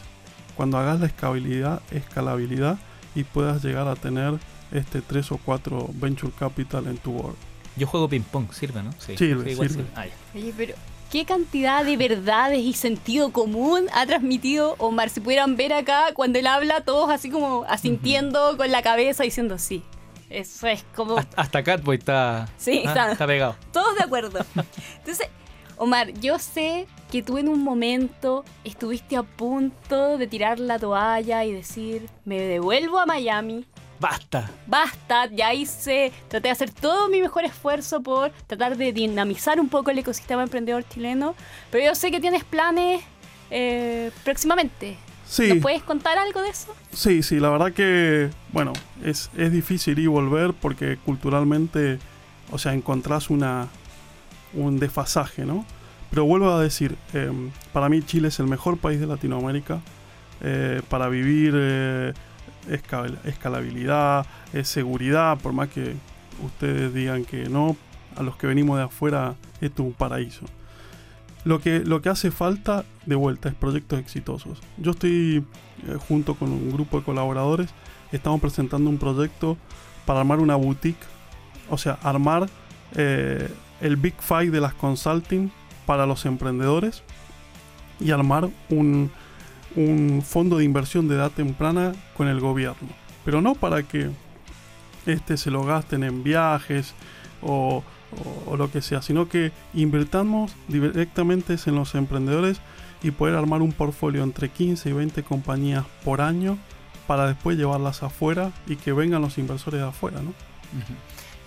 cuando 0.56 0.78
hagas 0.78 1.00
la 1.00 1.06
escalabilidad, 1.06 1.82
escalabilidad 1.90 2.78
y 3.14 3.24
puedas 3.24 3.64
llegar 3.64 3.88
a 3.88 3.96
tener 3.96 4.38
este 4.70 5.02
3 5.02 5.32
o 5.32 5.38
4 5.38 5.90
venture 5.94 6.32
capital 6.38 6.86
en 6.86 6.98
tu 6.98 7.12
board. 7.12 7.34
Yo 7.76 7.86
juego 7.86 8.08
ping 8.08 8.22
pong, 8.22 8.52
¿sirve, 8.52 8.82
no? 8.82 8.92
Sí, 8.98 9.16
sirve, 9.16 9.52
igual 9.52 9.70
sirve. 9.70 9.86
Ah, 9.96 10.06
ya. 10.06 10.12
Oye, 10.34 10.52
pero 10.56 10.74
¿qué 11.12 11.26
cantidad 11.26 11.84
de 11.84 11.98
verdades 11.98 12.58
y 12.60 12.72
sentido 12.72 13.32
común 13.32 13.84
ha 13.92 14.06
transmitido 14.06 14.76
Omar? 14.78 15.10
Si 15.10 15.20
pudieran 15.20 15.56
ver 15.56 15.74
acá, 15.74 16.06
cuando 16.14 16.38
él 16.38 16.46
habla, 16.46 16.80
todos 16.80 17.10
así 17.10 17.28
como 17.28 17.64
asintiendo 17.68 18.56
con 18.56 18.72
la 18.72 18.80
cabeza, 18.82 19.22
diciendo 19.22 19.58
sí. 19.58 19.82
Eso 20.30 20.66
es 20.66 20.82
como... 20.96 21.18
Hasta, 21.18 21.38
hasta 21.42 21.62
Catboy 21.62 21.98
está, 21.98 22.48
Sí, 22.56 22.82
ah, 22.86 22.88
está- 22.88 23.12
está 23.12 23.26
pegado. 23.26 23.56
Todos 23.72 23.94
de 23.96 24.04
acuerdo. 24.04 24.38
Entonces, 25.00 25.28
Omar, 25.76 26.12
yo 26.14 26.38
sé 26.38 26.86
que 27.10 27.22
tú 27.22 27.36
en 27.36 27.48
un 27.50 27.62
momento 27.62 28.42
estuviste 28.64 29.14
a 29.18 29.22
punto 29.22 30.16
de 30.16 30.26
tirar 30.26 30.58
la 30.58 30.78
toalla 30.78 31.44
y 31.44 31.52
decir, 31.52 32.08
me 32.24 32.40
devuelvo 32.40 32.98
a 32.98 33.04
Miami, 33.04 33.66
Basta. 34.02 34.50
basta, 34.66 35.26
ya 35.26 35.54
hice, 35.54 36.12
traté 36.26 36.48
de 36.48 36.50
hacer 36.50 36.70
todo 36.72 37.08
mi 37.08 37.20
mejor 37.20 37.44
esfuerzo 37.44 38.02
por 38.02 38.32
tratar 38.48 38.76
de 38.76 38.92
dinamizar 38.92 39.60
un 39.60 39.68
poco 39.68 39.92
el 39.92 39.98
ecosistema 40.00 40.42
emprendedor 40.42 40.82
chileno, 40.88 41.36
pero 41.70 41.84
yo 41.84 41.94
sé 41.94 42.10
que 42.10 42.18
tienes 42.18 42.42
planes 42.42 43.00
eh, 43.50 44.10
próximamente. 44.24 44.96
Sí, 45.24 45.48
¿Nos 45.48 45.58
puedes 45.58 45.84
contar 45.84 46.18
algo 46.18 46.42
de 46.42 46.48
eso? 46.48 46.74
sí, 46.92 47.22
sí, 47.22 47.38
la 47.38 47.48
verdad 47.50 47.72
que, 47.72 48.28
bueno, 48.52 48.72
es, 49.04 49.30
es 49.36 49.52
difícil 49.52 49.92
ir 50.00 50.04
y 50.04 50.06
volver 50.08 50.52
porque 50.52 50.96
culturalmente, 50.96 52.00
o 52.50 52.58
sea, 52.58 52.74
encontrás 52.74 53.30
una, 53.30 53.68
un 54.52 54.80
desfasaje, 54.80 55.44
¿no? 55.44 55.64
Pero 56.10 56.24
vuelvo 56.24 56.50
a 56.50 56.60
decir, 56.60 56.96
em, 57.14 57.52
para 57.72 57.88
mí 57.88 58.02
Chile 58.02 58.28
es 58.28 58.40
el 58.40 58.46
mejor 58.48 58.78
país 58.78 58.98
de 58.98 59.06
Latinoamérica 59.06 59.80
eh, 60.42 60.82
para 60.88 61.08
vivir, 61.08 61.54
eh, 61.56 62.12
escalabilidad, 62.68 64.26
eh, 64.52 64.64
seguridad, 64.64 65.38
por 65.38 65.52
más 65.52 65.68
que 65.68 65.94
ustedes 66.44 66.92
digan 66.94 67.24
que 67.24 67.48
no, 67.48 67.76
a 68.16 68.22
los 68.22 68.36
que 68.36 68.46
venimos 68.46 68.78
de 68.78 68.84
afuera 68.84 69.34
esto 69.60 69.82
es 69.82 69.88
un 69.88 69.94
paraíso. 69.94 70.46
Lo 71.44 71.60
que, 71.60 71.80
lo 71.80 72.00
que 72.02 72.08
hace 72.08 72.30
falta 72.30 72.84
de 73.04 73.16
vuelta 73.16 73.48
es 73.48 73.54
proyectos 73.54 73.98
exitosos. 73.98 74.60
Yo 74.78 74.92
estoy 74.92 75.44
eh, 75.86 75.98
junto 76.08 76.34
con 76.34 76.52
un 76.52 76.70
grupo 76.72 76.98
de 76.98 77.04
colaboradores, 77.04 77.70
estamos 78.12 78.40
presentando 78.40 78.88
un 78.88 78.98
proyecto 78.98 79.56
para 80.06 80.20
armar 80.20 80.38
una 80.38 80.54
boutique, 80.54 81.04
o 81.68 81.78
sea, 81.78 81.98
armar 82.02 82.48
eh, 82.94 83.52
el 83.80 83.96
Big 83.96 84.14
Five 84.20 84.50
de 84.50 84.60
las 84.60 84.74
consulting 84.74 85.50
para 85.86 86.06
los 86.06 86.24
emprendedores 86.26 87.02
y 87.98 88.10
armar 88.10 88.48
un, 88.70 89.10
un 89.76 90.22
fondo 90.24 90.58
de 90.58 90.64
inversión 90.64 91.08
de 91.08 91.14
edad 91.16 91.30
temprana 91.30 91.92
con 92.16 92.28
el 92.28 92.40
gobierno. 92.40 92.88
Pero 93.24 93.40
no 93.40 93.54
para 93.54 93.82
que 93.82 94.10
este 95.06 95.36
se 95.36 95.50
lo 95.50 95.64
gasten 95.64 96.04
en 96.04 96.22
viajes 96.22 96.94
o, 97.42 97.82
o- 98.46 98.50
o 98.52 98.56
lo 98.56 98.70
que 98.70 98.82
sea, 98.82 99.02
sino 99.02 99.28
que 99.28 99.52
invirtamos 99.74 100.52
directamente 100.68 101.56
en 101.66 101.74
los 101.74 101.94
emprendedores 101.94 102.60
y 103.02 103.10
poder 103.10 103.34
armar 103.34 103.62
un 103.62 103.72
portfolio 103.72 104.22
entre 104.22 104.48
15 104.48 104.90
y 104.90 104.92
20 104.92 105.22
compañías 105.24 105.84
por 106.04 106.20
año 106.20 106.56
para 107.06 107.26
después 107.26 107.56
llevarlas 107.58 108.02
afuera 108.04 108.52
y 108.66 108.76
que 108.76 108.92
vengan 108.92 109.22
los 109.22 109.38
inversores 109.38 109.80
de 109.80 109.86
afuera, 109.88 110.20
¿no? 110.22 110.32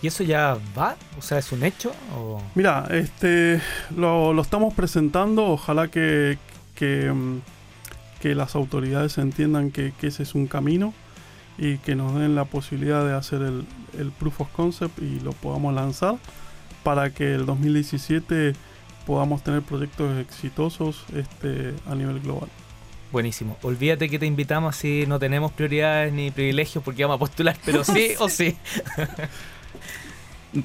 ¿Y 0.01 0.07
eso 0.07 0.23
ya 0.23 0.57
va? 0.77 0.95
O 1.17 1.21
sea, 1.21 1.37
¿es 1.39 1.51
un 1.53 1.63
hecho? 1.63 1.93
O... 2.15 2.41
Mira, 2.55 2.85
este 2.91 3.61
lo, 3.95 4.33
lo 4.33 4.41
estamos 4.41 4.73
presentando, 4.73 5.45
ojalá 5.47 5.87
que, 5.87 6.37
que, 6.75 7.09
mm, 7.11 7.39
que 8.21 8.35
las 8.35 8.55
autoridades 8.55 9.17
entiendan 9.17 9.71
que, 9.71 9.93
que 9.99 10.07
ese 10.07 10.23
es 10.23 10.35
un 10.35 10.47
camino 10.47 10.93
y 11.57 11.77
que 11.77 11.95
nos 11.95 12.13
den 12.15 12.35
la 12.35 12.45
posibilidad 12.45 13.05
de 13.05 13.13
hacer 13.13 13.41
el, 13.41 13.65
el 13.99 14.11
proof 14.11 14.41
of 14.41 14.49
concept 14.51 14.99
y 15.01 15.19
lo 15.21 15.31
podamos 15.31 15.73
lanzar 15.73 16.15
para 16.83 17.09
que 17.11 17.33
el 17.33 17.45
2017 17.45 18.53
podamos 19.05 19.43
tener 19.43 19.61
proyectos 19.61 20.17
exitosos 20.19 21.05
este, 21.15 21.73
a 21.87 21.95
nivel 21.95 22.19
global. 22.19 22.49
Buenísimo. 23.11 23.57
Olvídate 23.61 24.09
que 24.09 24.19
te 24.19 24.25
invitamos 24.25 24.75
así 24.75 25.05
no 25.07 25.19
tenemos 25.19 25.51
prioridades 25.53 26.11
ni 26.11 26.31
privilegios 26.31 26.83
porque 26.83 27.03
vamos 27.03 27.15
a 27.15 27.19
postular, 27.19 27.55
pero 27.63 27.83
sí 27.83 28.09
o 28.19 28.27
sí. 28.27 28.57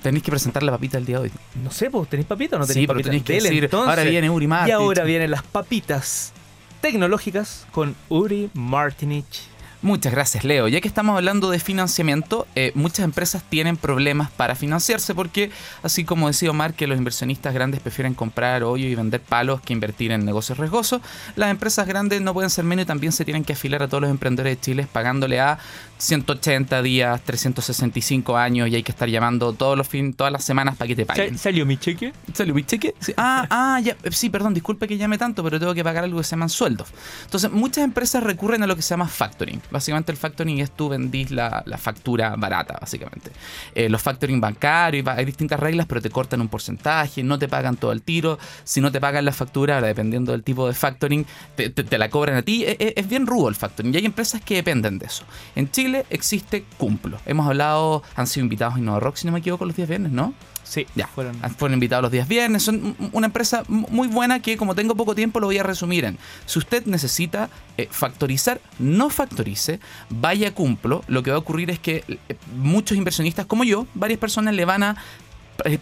Tenéis 0.02 0.22
que 0.22 0.30
presentar 0.30 0.62
la 0.62 0.70
papita 0.72 0.98
el 0.98 1.04
día 1.04 1.16
de 1.18 1.24
hoy. 1.24 1.32
No 1.64 1.70
sé, 1.72 1.90
pues 1.90 2.08
tenéis 2.08 2.26
papita 2.26 2.56
o 2.56 2.58
no 2.60 2.66
tenéis 2.66 2.82
Sí, 2.82 2.86
pero 2.86 2.98
papita. 2.98 3.08
tenéis 3.10 3.24
que 3.24 3.32
Dele, 3.34 3.48
decir, 3.48 3.64
entonces. 3.64 3.88
ahora 3.90 4.02
viene 4.04 4.30
Uri 4.30 4.44
Y 4.44 4.48
Martich. 4.48 4.74
ahora 4.74 5.04
vienen 5.04 5.30
las 5.32 5.42
papitas 5.42 6.32
tecnológicas 6.80 7.66
con 7.72 7.94
Uri 8.08 8.50
Martinich. 8.54 9.50
Muchas 9.82 10.12
gracias, 10.12 10.44
Leo. 10.44 10.68
Ya 10.68 10.82
que 10.82 10.88
estamos 10.88 11.16
hablando 11.16 11.50
de 11.50 11.58
financiamiento, 11.58 12.46
eh, 12.54 12.70
muchas 12.74 13.02
empresas 13.02 13.42
tienen 13.48 13.78
problemas 13.78 14.30
para 14.30 14.54
financiarse 14.54 15.14
porque, 15.14 15.50
así 15.82 16.04
como 16.04 16.26
decía 16.26 16.50
Omar, 16.50 16.74
que 16.74 16.86
los 16.86 16.98
inversionistas 16.98 17.54
grandes 17.54 17.80
prefieren 17.80 18.12
comprar 18.12 18.62
hoyo 18.62 18.86
y 18.86 18.94
vender 18.94 19.22
palos 19.22 19.62
que 19.62 19.72
invertir 19.72 20.12
en 20.12 20.26
negocios 20.26 20.58
riesgosos, 20.58 21.00
las 21.34 21.50
empresas 21.50 21.86
grandes 21.86 22.20
no 22.20 22.34
pueden 22.34 22.50
ser 22.50 22.66
menos 22.66 22.82
y 22.82 22.86
también 22.86 23.12
se 23.12 23.24
tienen 23.24 23.42
que 23.42 23.54
afilar 23.54 23.82
a 23.82 23.88
todos 23.88 24.02
los 24.02 24.10
emprendedores 24.10 24.58
de 24.58 24.60
Chile 24.60 24.86
pagándole 24.92 25.40
a 25.40 25.58
180 26.00 26.82
días, 26.82 27.20
365 27.24 28.36
años 28.36 28.68
y 28.68 28.74
hay 28.76 28.82
que 28.82 28.92
estar 28.92 29.08
llamando 29.08 29.52
todos 29.52 29.76
los 29.76 29.86
fin, 29.88 30.14
todas 30.14 30.32
las 30.32 30.44
semanas 30.44 30.76
para 30.76 30.88
que 30.88 30.96
te 30.96 31.06
paguen. 31.06 31.38
¿Salió 31.38 31.66
mi 31.66 31.76
cheque? 31.76 32.12
¿Salió 32.32 32.54
mi 32.54 32.64
cheque? 32.64 32.94
Sí. 33.00 33.12
Ah, 33.16 33.46
ah, 33.50 33.80
ya. 33.80 33.96
Sí, 34.10 34.30
perdón, 34.30 34.54
disculpe 34.54 34.88
que 34.88 34.96
llame 34.96 35.18
tanto, 35.18 35.42
pero 35.44 35.58
tengo 35.60 35.74
que 35.74 35.84
pagar 35.84 36.04
algo 36.04 36.18
que 36.18 36.24
se 36.24 36.30
llaman 36.30 36.48
sueldos. 36.48 36.88
Entonces, 37.24 37.50
muchas 37.50 37.84
empresas 37.84 38.22
recurren 38.22 38.62
a 38.62 38.66
lo 38.66 38.76
que 38.76 38.82
se 38.82 38.90
llama 38.90 39.08
factoring. 39.08 39.60
Básicamente, 39.70 40.12
el 40.12 40.18
factoring 40.18 40.60
es 40.60 40.70
tú 40.70 40.88
vendís 40.88 41.30
la, 41.30 41.62
la 41.66 41.76
factura 41.78 42.34
barata, 42.36 42.78
básicamente. 42.80 43.30
Eh, 43.74 43.88
los 43.88 44.00
factoring 44.02 44.40
bancarios, 44.40 45.06
hay 45.06 45.24
distintas 45.24 45.60
reglas, 45.60 45.86
pero 45.86 46.00
te 46.00 46.10
cortan 46.10 46.40
un 46.40 46.48
porcentaje, 46.48 47.22
no 47.22 47.38
te 47.38 47.48
pagan 47.48 47.76
todo 47.76 47.92
el 47.92 48.02
tiro. 48.02 48.38
Si 48.64 48.80
no 48.80 48.90
te 48.90 49.00
pagan 49.00 49.24
la 49.24 49.32
factura, 49.32 49.74
ahora 49.76 49.88
dependiendo 49.88 50.32
del 50.32 50.42
tipo 50.42 50.66
de 50.66 50.74
factoring, 50.74 51.26
te, 51.56 51.70
te- 51.70 51.84
te 51.84 51.98
la 51.98 52.08
cobran 52.08 52.36
a 52.36 52.42
ti. 52.42 52.64
Es, 52.64 52.76
es- 52.78 52.92
es 52.96 53.08
bien 53.08 53.26
rudo 53.26 53.48
el 53.48 53.54
factoring 53.54 53.92
y 53.94 53.98
hay 53.98 54.06
empresas 54.06 54.40
que 54.42 54.54
dependen 54.56 54.98
de 54.98 55.06
eso. 55.06 55.24
En 55.56 55.70
Chile 55.70 55.89
existe 56.10 56.64
Cumplo. 56.78 57.18
Hemos 57.26 57.46
hablado, 57.46 58.02
han 58.16 58.26
sido 58.26 58.44
invitados 58.44 58.76
a 58.76 58.78
InnovaRock, 58.78 59.16
si 59.16 59.26
no 59.26 59.32
me 59.32 59.40
equivoco, 59.40 59.64
los 59.64 59.76
días 59.76 59.88
viernes, 59.88 60.12
¿no? 60.12 60.34
Sí, 60.62 60.86
Ya, 60.94 61.08
fueron. 61.08 61.34
fueron 61.56 61.74
invitados 61.74 62.02
los 62.02 62.12
días 62.12 62.28
viernes. 62.28 62.62
Son 62.62 62.94
una 63.12 63.26
empresa 63.26 63.64
muy 63.66 64.06
buena 64.06 64.40
que, 64.40 64.56
como 64.56 64.76
tengo 64.76 64.94
poco 64.94 65.16
tiempo, 65.16 65.40
lo 65.40 65.46
voy 65.48 65.58
a 65.58 65.64
resumir 65.64 66.04
en. 66.04 66.16
Si 66.46 66.60
usted 66.60 66.86
necesita 66.86 67.50
eh, 67.76 67.88
factorizar, 67.90 68.60
no 68.78 69.10
factorice, 69.10 69.80
vaya 70.10 70.48
a 70.48 70.54
Cumplo. 70.54 71.02
Lo 71.08 71.24
que 71.24 71.30
va 71.30 71.36
a 71.36 71.40
ocurrir 71.40 71.70
es 71.70 71.80
que 71.80 72.04
eh, 72.28 72.36
muchos 72.56 72.96
inversionistas, 72.96 73.46
como 73.46 73.64
yo, 73.64 73.86
varias 73.94 74.20
personas 74.20 74.54
le 74.54 74.64
van 74.64 74.84
a 74.84 74.96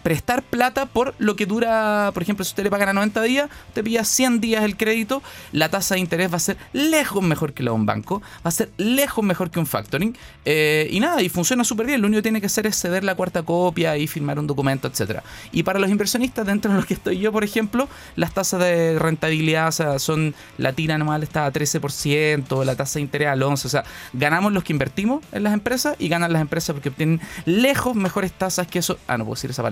prestar 0.01 0.43
plata 0.43 0.85
por 0.85 1.13
lo 1.19 1.35
que 1.35 1.45
dura, 1.45 2.11
por 2.13 2.23
ejemplo, 2.23 2.43
si 2.45 2.51
usted 2.51 2.63
le 2.63 2.69
pagan 2.69 2.89
a 2.89 2.93
90 2.93 3.21
días, 3.23 3.49
te 3.73 3.83
pilla 3.83 4.03
100 4.03 4.41
días 4.41 4.63
el 4.63 4.77
crédito, 4.77 5.21
la 5.51 5.69
tasa 5.69 5.95
de 5.95 6.01
interés 6.01 6.31
va 6.31 6.37
a 6.37 6.39
ser 6.39 6.57
lejos 6.73 7.23
mejor 7.23 7.53
que 7.53 7.63
la 7.63 7.71
de 7.71 7.75
un 7.75 7.85
banco, 7.85 8.21
va 8.45 8.49
a 8.49 8.51
ser 8.51 8.69
lejos 8.77 9.23
mejor 9.23 9.51
que 9.51 9.59
un 9.59 9.65
factoring, 9.65 10.17
eh, 10.45 10.87
y 10.91 10.99
nada, 10.99 11.21
y 11.21 11.29
funciona 11.29 11.63
súper 11.63 11.87
bien, 11.87 12.01
lo 12.01 12.07
único 12.07 12.19
que 12.19 12.23
tiene 12.23 12.39
que 12.41 12.47
hacer 12.47 12.67
es 12.67 12.79
ceder 12.79 13.03
la 13.03 13.15
cuarta 13.15 13.43
copia 13.43 13.97
y 13.97 14.07
firmar 14.07 14.39
un 14.39 14.47
documento, 14.47 14.87
etcétera. 14.87 15.23
Y 15.51 15.63
para 15.63 15.79
los 15.79 15.89
inversionistas, 15.89 16.45
dentro 16.45 16.71
de 16.71 16.77
los 16.77 16.85
que 16.85 16.93
estoy 16.93 17.19
yo, 17.19 17.31
por 17.31 17.43
ejemplo, 17.43 17.87
las 18.15 18.33
tasas 18.33 18.59
de 18.59 18.97
rentabilidad 18.99 19.67
o 19.67 19.71
sea, 19.71 19.99
son, 19.99 20.35
la 20.57 20.73
tira 20.73 20.95
anual 20.95 21.23
está 21.23 21.45
a 21.45 21.53
13%, 21.53 22.63
la 22.63 22.75
tasa 22.75 22.99
de 22.99 23.01
interés 23.01 23.27
al 23.29 23.41
11%, 23.41 23.65
o 23.65 23.69
sea, 23.69 23.83
ganamos 24.13 24.51
los 24.51 24.63
que 24.63 24.73
invertimos 24.73 25.23
en 25.31 25.43
las 25.43 25.53
empresas 25.53 25.95
y 25.99 26.09
ganan 26.09 26.33
las 26.33 26.41
empresas 26.41 26.73
porque 26.73 26.89
obtienen 26.89 27.21
lejos 27.45 27.95
mejores 27.95 28.31
tasas 28.31 28.67
que 28.67 28.79
eso, 28.79 28.97
ah, 29.07 29.17
no 29.17 29.25
puedo 29.25 29.35
decir 29.35 29.51
esa 29.51 29.63
palabra, 29.63 29.68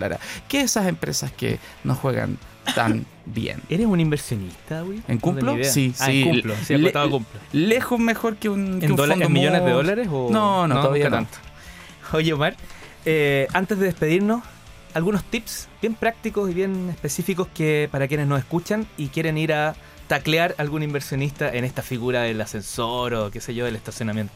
que 0.48 0.62
esas 0.62 0.88
empresas 0.88 1.32
que 1.32 1.60
no 1.84 1.96
juegan 1.96 2.38
tan 2.76 3.06
bien. 3.26 3.62
¿Eres 3.70 3.86
un 3.88 4.00
inversionista, 4.00 4.82
güey? 4.82 5.02
¿En 5.08 5.18
Cumplo? 5.20 5.56
No. 5.58 5.64
Sí, 5.64 5.94
Ah, 6.00 6.06
sí. 6.08 6.22
en 6.24 6.30
Cumplo. 6.30 6.56
Sí, 6.64 6.74
Le- 6.78 6.80
apostaba 6.90 7.06
a 7.06 7.10
Cumplo. 7.10 7.40
Lejos 7.54 8.00
mejor 8.00 8.36
que 8.38 8.50
un, 8.50 8.80
que 8.80 8.86
¿En, 8.86 8.92
un 8.94 8.98
fondo 8.98 9.14
en 9.26 9.32
millones 9.34 9.64
de 9.64 9.72
dólares? 9.72 10.08
O... 10.12 10.30
No, 10.32 10.68
no, 10.68 10.82
todavía 10.82 11.10
no. 11.10 11.18
tanto. 11.18 11.38
Oye, 12.14 12.34
Omar, 12.34 12.56
eh, 13.06 13.48
antes 13.54 13.78
de 13.80 13.86
despedirnos, 13.86 14.44
algunos 14.94 15.24
tips 15.24 15.68
bien 15.82 15.94
prácticos 15.94 16.50
y 16.50 16.54
bien 16.54 16.90
específicos 16.90 17.48
que 17.54 17.88
para 17.92 18.08
quienes 18.08 18.28
nos 18.28 18.40
escuchan 18.40 18.88
y 18.98 19.08
quieren 19.10 19.38
ir 19.38 19.54
a 19.54 19.76
taclear 20.08 20.56
a 20.58 20.62
algún 20.62 20.84
inversionista 20.84 21.50
en 21.54 21.66
esta 21.66 21.82
figura 21.82 22.22
del 22.22 22.40
ascensor 22.42 23.14
o 23.14 23.30
qué 23.32 23.42
sé 23.42 23.54
yo, 23.54 23.66
del 23.66 23.76
estacionamiento. 23.76 24.34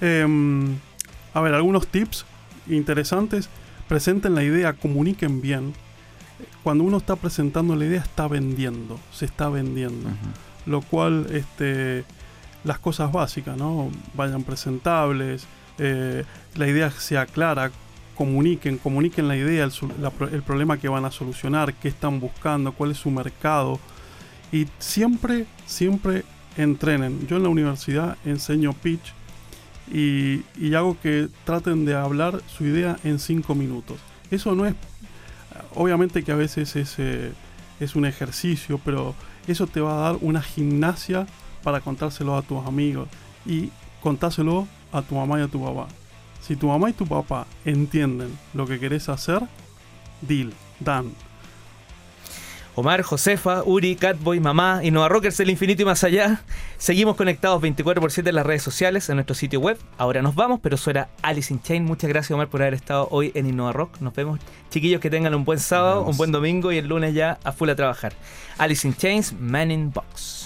Em, 0.00 0.76
a 1.32 1.40
ver, 1.40 1.54
algunos 1.54 1.86
tips 1.86 2.26
interesantes. 2.68 3.48
Presenten 3.88 4.34
la 4.34 4.42
idea, 4.42 4.72
comuniquen 4.72 5.40
bien. 5.40 5.72
Cuando 6.62 6.84
uno 6.84 6.98
está 6.98 7.16
presentando 7.16 7.76
la 7.76 7.84
idea, 7.84 8.00
está 8.00 8.28
vendiendo, 8.28 8.98
se 9.12 9.24
está 9.24 9.48
vendiendo. 9.48 10.10
Lo 10.66 10.82
cual, 10.82 11.28
este, 11.32 12.04
las 12.64 12.78
cosas 12.78 13.12
básicas, 13.12 13.56
¿no? 13.56 13.90
Vayan 14.14 14.42
presentables, 14.42 15.46
eh, 15.78 16.24
la 16.56 16.66
idea 16.66 16.90
sea 16.90 17.26
clara, 17.26 17.70
comuniquen, 18.16 18.78
comuniquen 18.78 19.28
la 19.28 19.36
idea, 19.36 19.64
el, 19.64 19.72
la 20.00 20.12
el 20.32 20.42
problema 20.42 20.78
que 20.78 20.88
van 20.88 21.04
a 21.04 21.10
solucionar, 21.10 21.74
qué 21.74 21.88
están 21.88 22.18
buscando, 22.18 22.72
cuál 22.72 22.90
es 22.90 22.98
su 22.98 23.10
mercado. 23.10 23.78
Y 24.50 24.66
siempre, 24.78 25.46
siempre 25.66 26.24
entrenen. 26.56 27.26
Yo 27.28 27.36
en 27.36 27.44
la 27.44 27.48
universidad 27.48 28.16
enseño 28.24 28.72
pitch 28.72 29.12
y, 29.92 30.42
hago 30.74 30.98
que 31.00 31.28
traten 31.44 31.84
de 31.84 31.94
hablar 31.94 32.40
su 32.46 32.64
idea 32.64 32.96
en 33.04 33.18
cinco 33.18 33.54
minutos. 33.54 33.98
Eso 34.30 34.54
no 34.54 34.66
es, 34.66 34.74
obviamente 35.74 36.22
que 36.24 36.32
a 36.32 36.36
veces 36.36 36.76
es, 36.76 36.94
eh, 36.98 37.32
es 37.80 37.94
un 37.94 38.04
ejercicio, 38.04 38.80
pero 38.84 39.14
eso 39.46 39.66
te 39.66 39.80
va 39.80 39.92
a 39.92 40.12
dar 40.12 40.18
una 40.20 40.42
gimnasia 40.42 41.26
para 41.62 41.80
contárselo 41.80 42.36
a 42.36 42.42
tus 42.42 42.64
amigos 42.66 43.08
y 43.44 43.70
contárselo 44.02 44.66
a 44.92 45.02
tu 45.02 45.14
mamá 45.14 45.38
y 45.38 45.42
a 45.42 45.48
tu 45.48 45.62
papá. 45.62 45.88
Si 46.40 46.56
tu 46.56 46.68
mamá 46.68 46.90
y 46.90 46.92
tu 46.92 47.06
papá 47.06 47.46
entienden 47.64 48.36
lo 48.54 48.66
que 48.66 48.78
querés 48.78 49.08
hacer, 49.08 49.42
deal, 50.20 50.52
dan. 50.80 51.12
Omar, 52.76 53.00
Josefa, 53.00 53.62
Uri, 53.64 53.96
Catboy, 53.96 54.38
Mamá, 54.38 54.80
Innova 54.84 55.08
Rockers 55.08 55.38
del 55.38 55.48
Infinito 55.48 55.80
y 55.80 55.86
más 55.86 56.04
allá. 56.04 56.42
Seguimos 56.76 57.16
conectados 57.16 57.62
24 57.62 58.02
por 58.02 58.12
7 58.12 58.28
en 58.28 58.36
las 58.36 58.44
redes 58.44 58.62
sociales, 58.62 59.08
en 59.08 59.16
nuestro 59.16 59.34
sitio 59.34 59.60
web. 59.60 59.78
Ahora 59.96 60.20
nos 60.20 60.34
vamos, 60.34 60.60
pero 60.62 60.74
eso 60.74 60.90
era 60.90 61.08
Alice 61.22 61.52
in 61.52 61.62
Chain. 61.62 61.84
Muchas 61.84 62.08
gracias, 62.08 62.32
Omar, 62.32 62.48
por 62.48 62.60
haber 62.60 62.74
estado 62.74 63.08
hoy 63.10 63.32
en 63.34 63.46
Innova 63.46 63.72
Rock. 63.72 63.98
Nos 64.00 64.14
vemos, 64.14 64.40
chiquillos, 64.68 65.00
que 65.00 65.08
tengan 65.08 65.34
un 65.34 65.46
buen 65.46 65.58
sábado, 65.58 66.02
un 66.02 66.18
buen 66.18 66.32
domingo 66.32 66.70
y 66.70 66.76
el 66.76 66.86
lunes 66.86 67.14
ya 67.14 67.38
a 67.44 67.52
full 67.52 67.70
a 67.70 67.76
trabajar. 67.76 68.12
Alice 68.58 68.86
in 68.86 68.94
Chains, 68.94 69.32
Man 69.32 69.70
in 69.70 69.90
Box. 69.90 70.45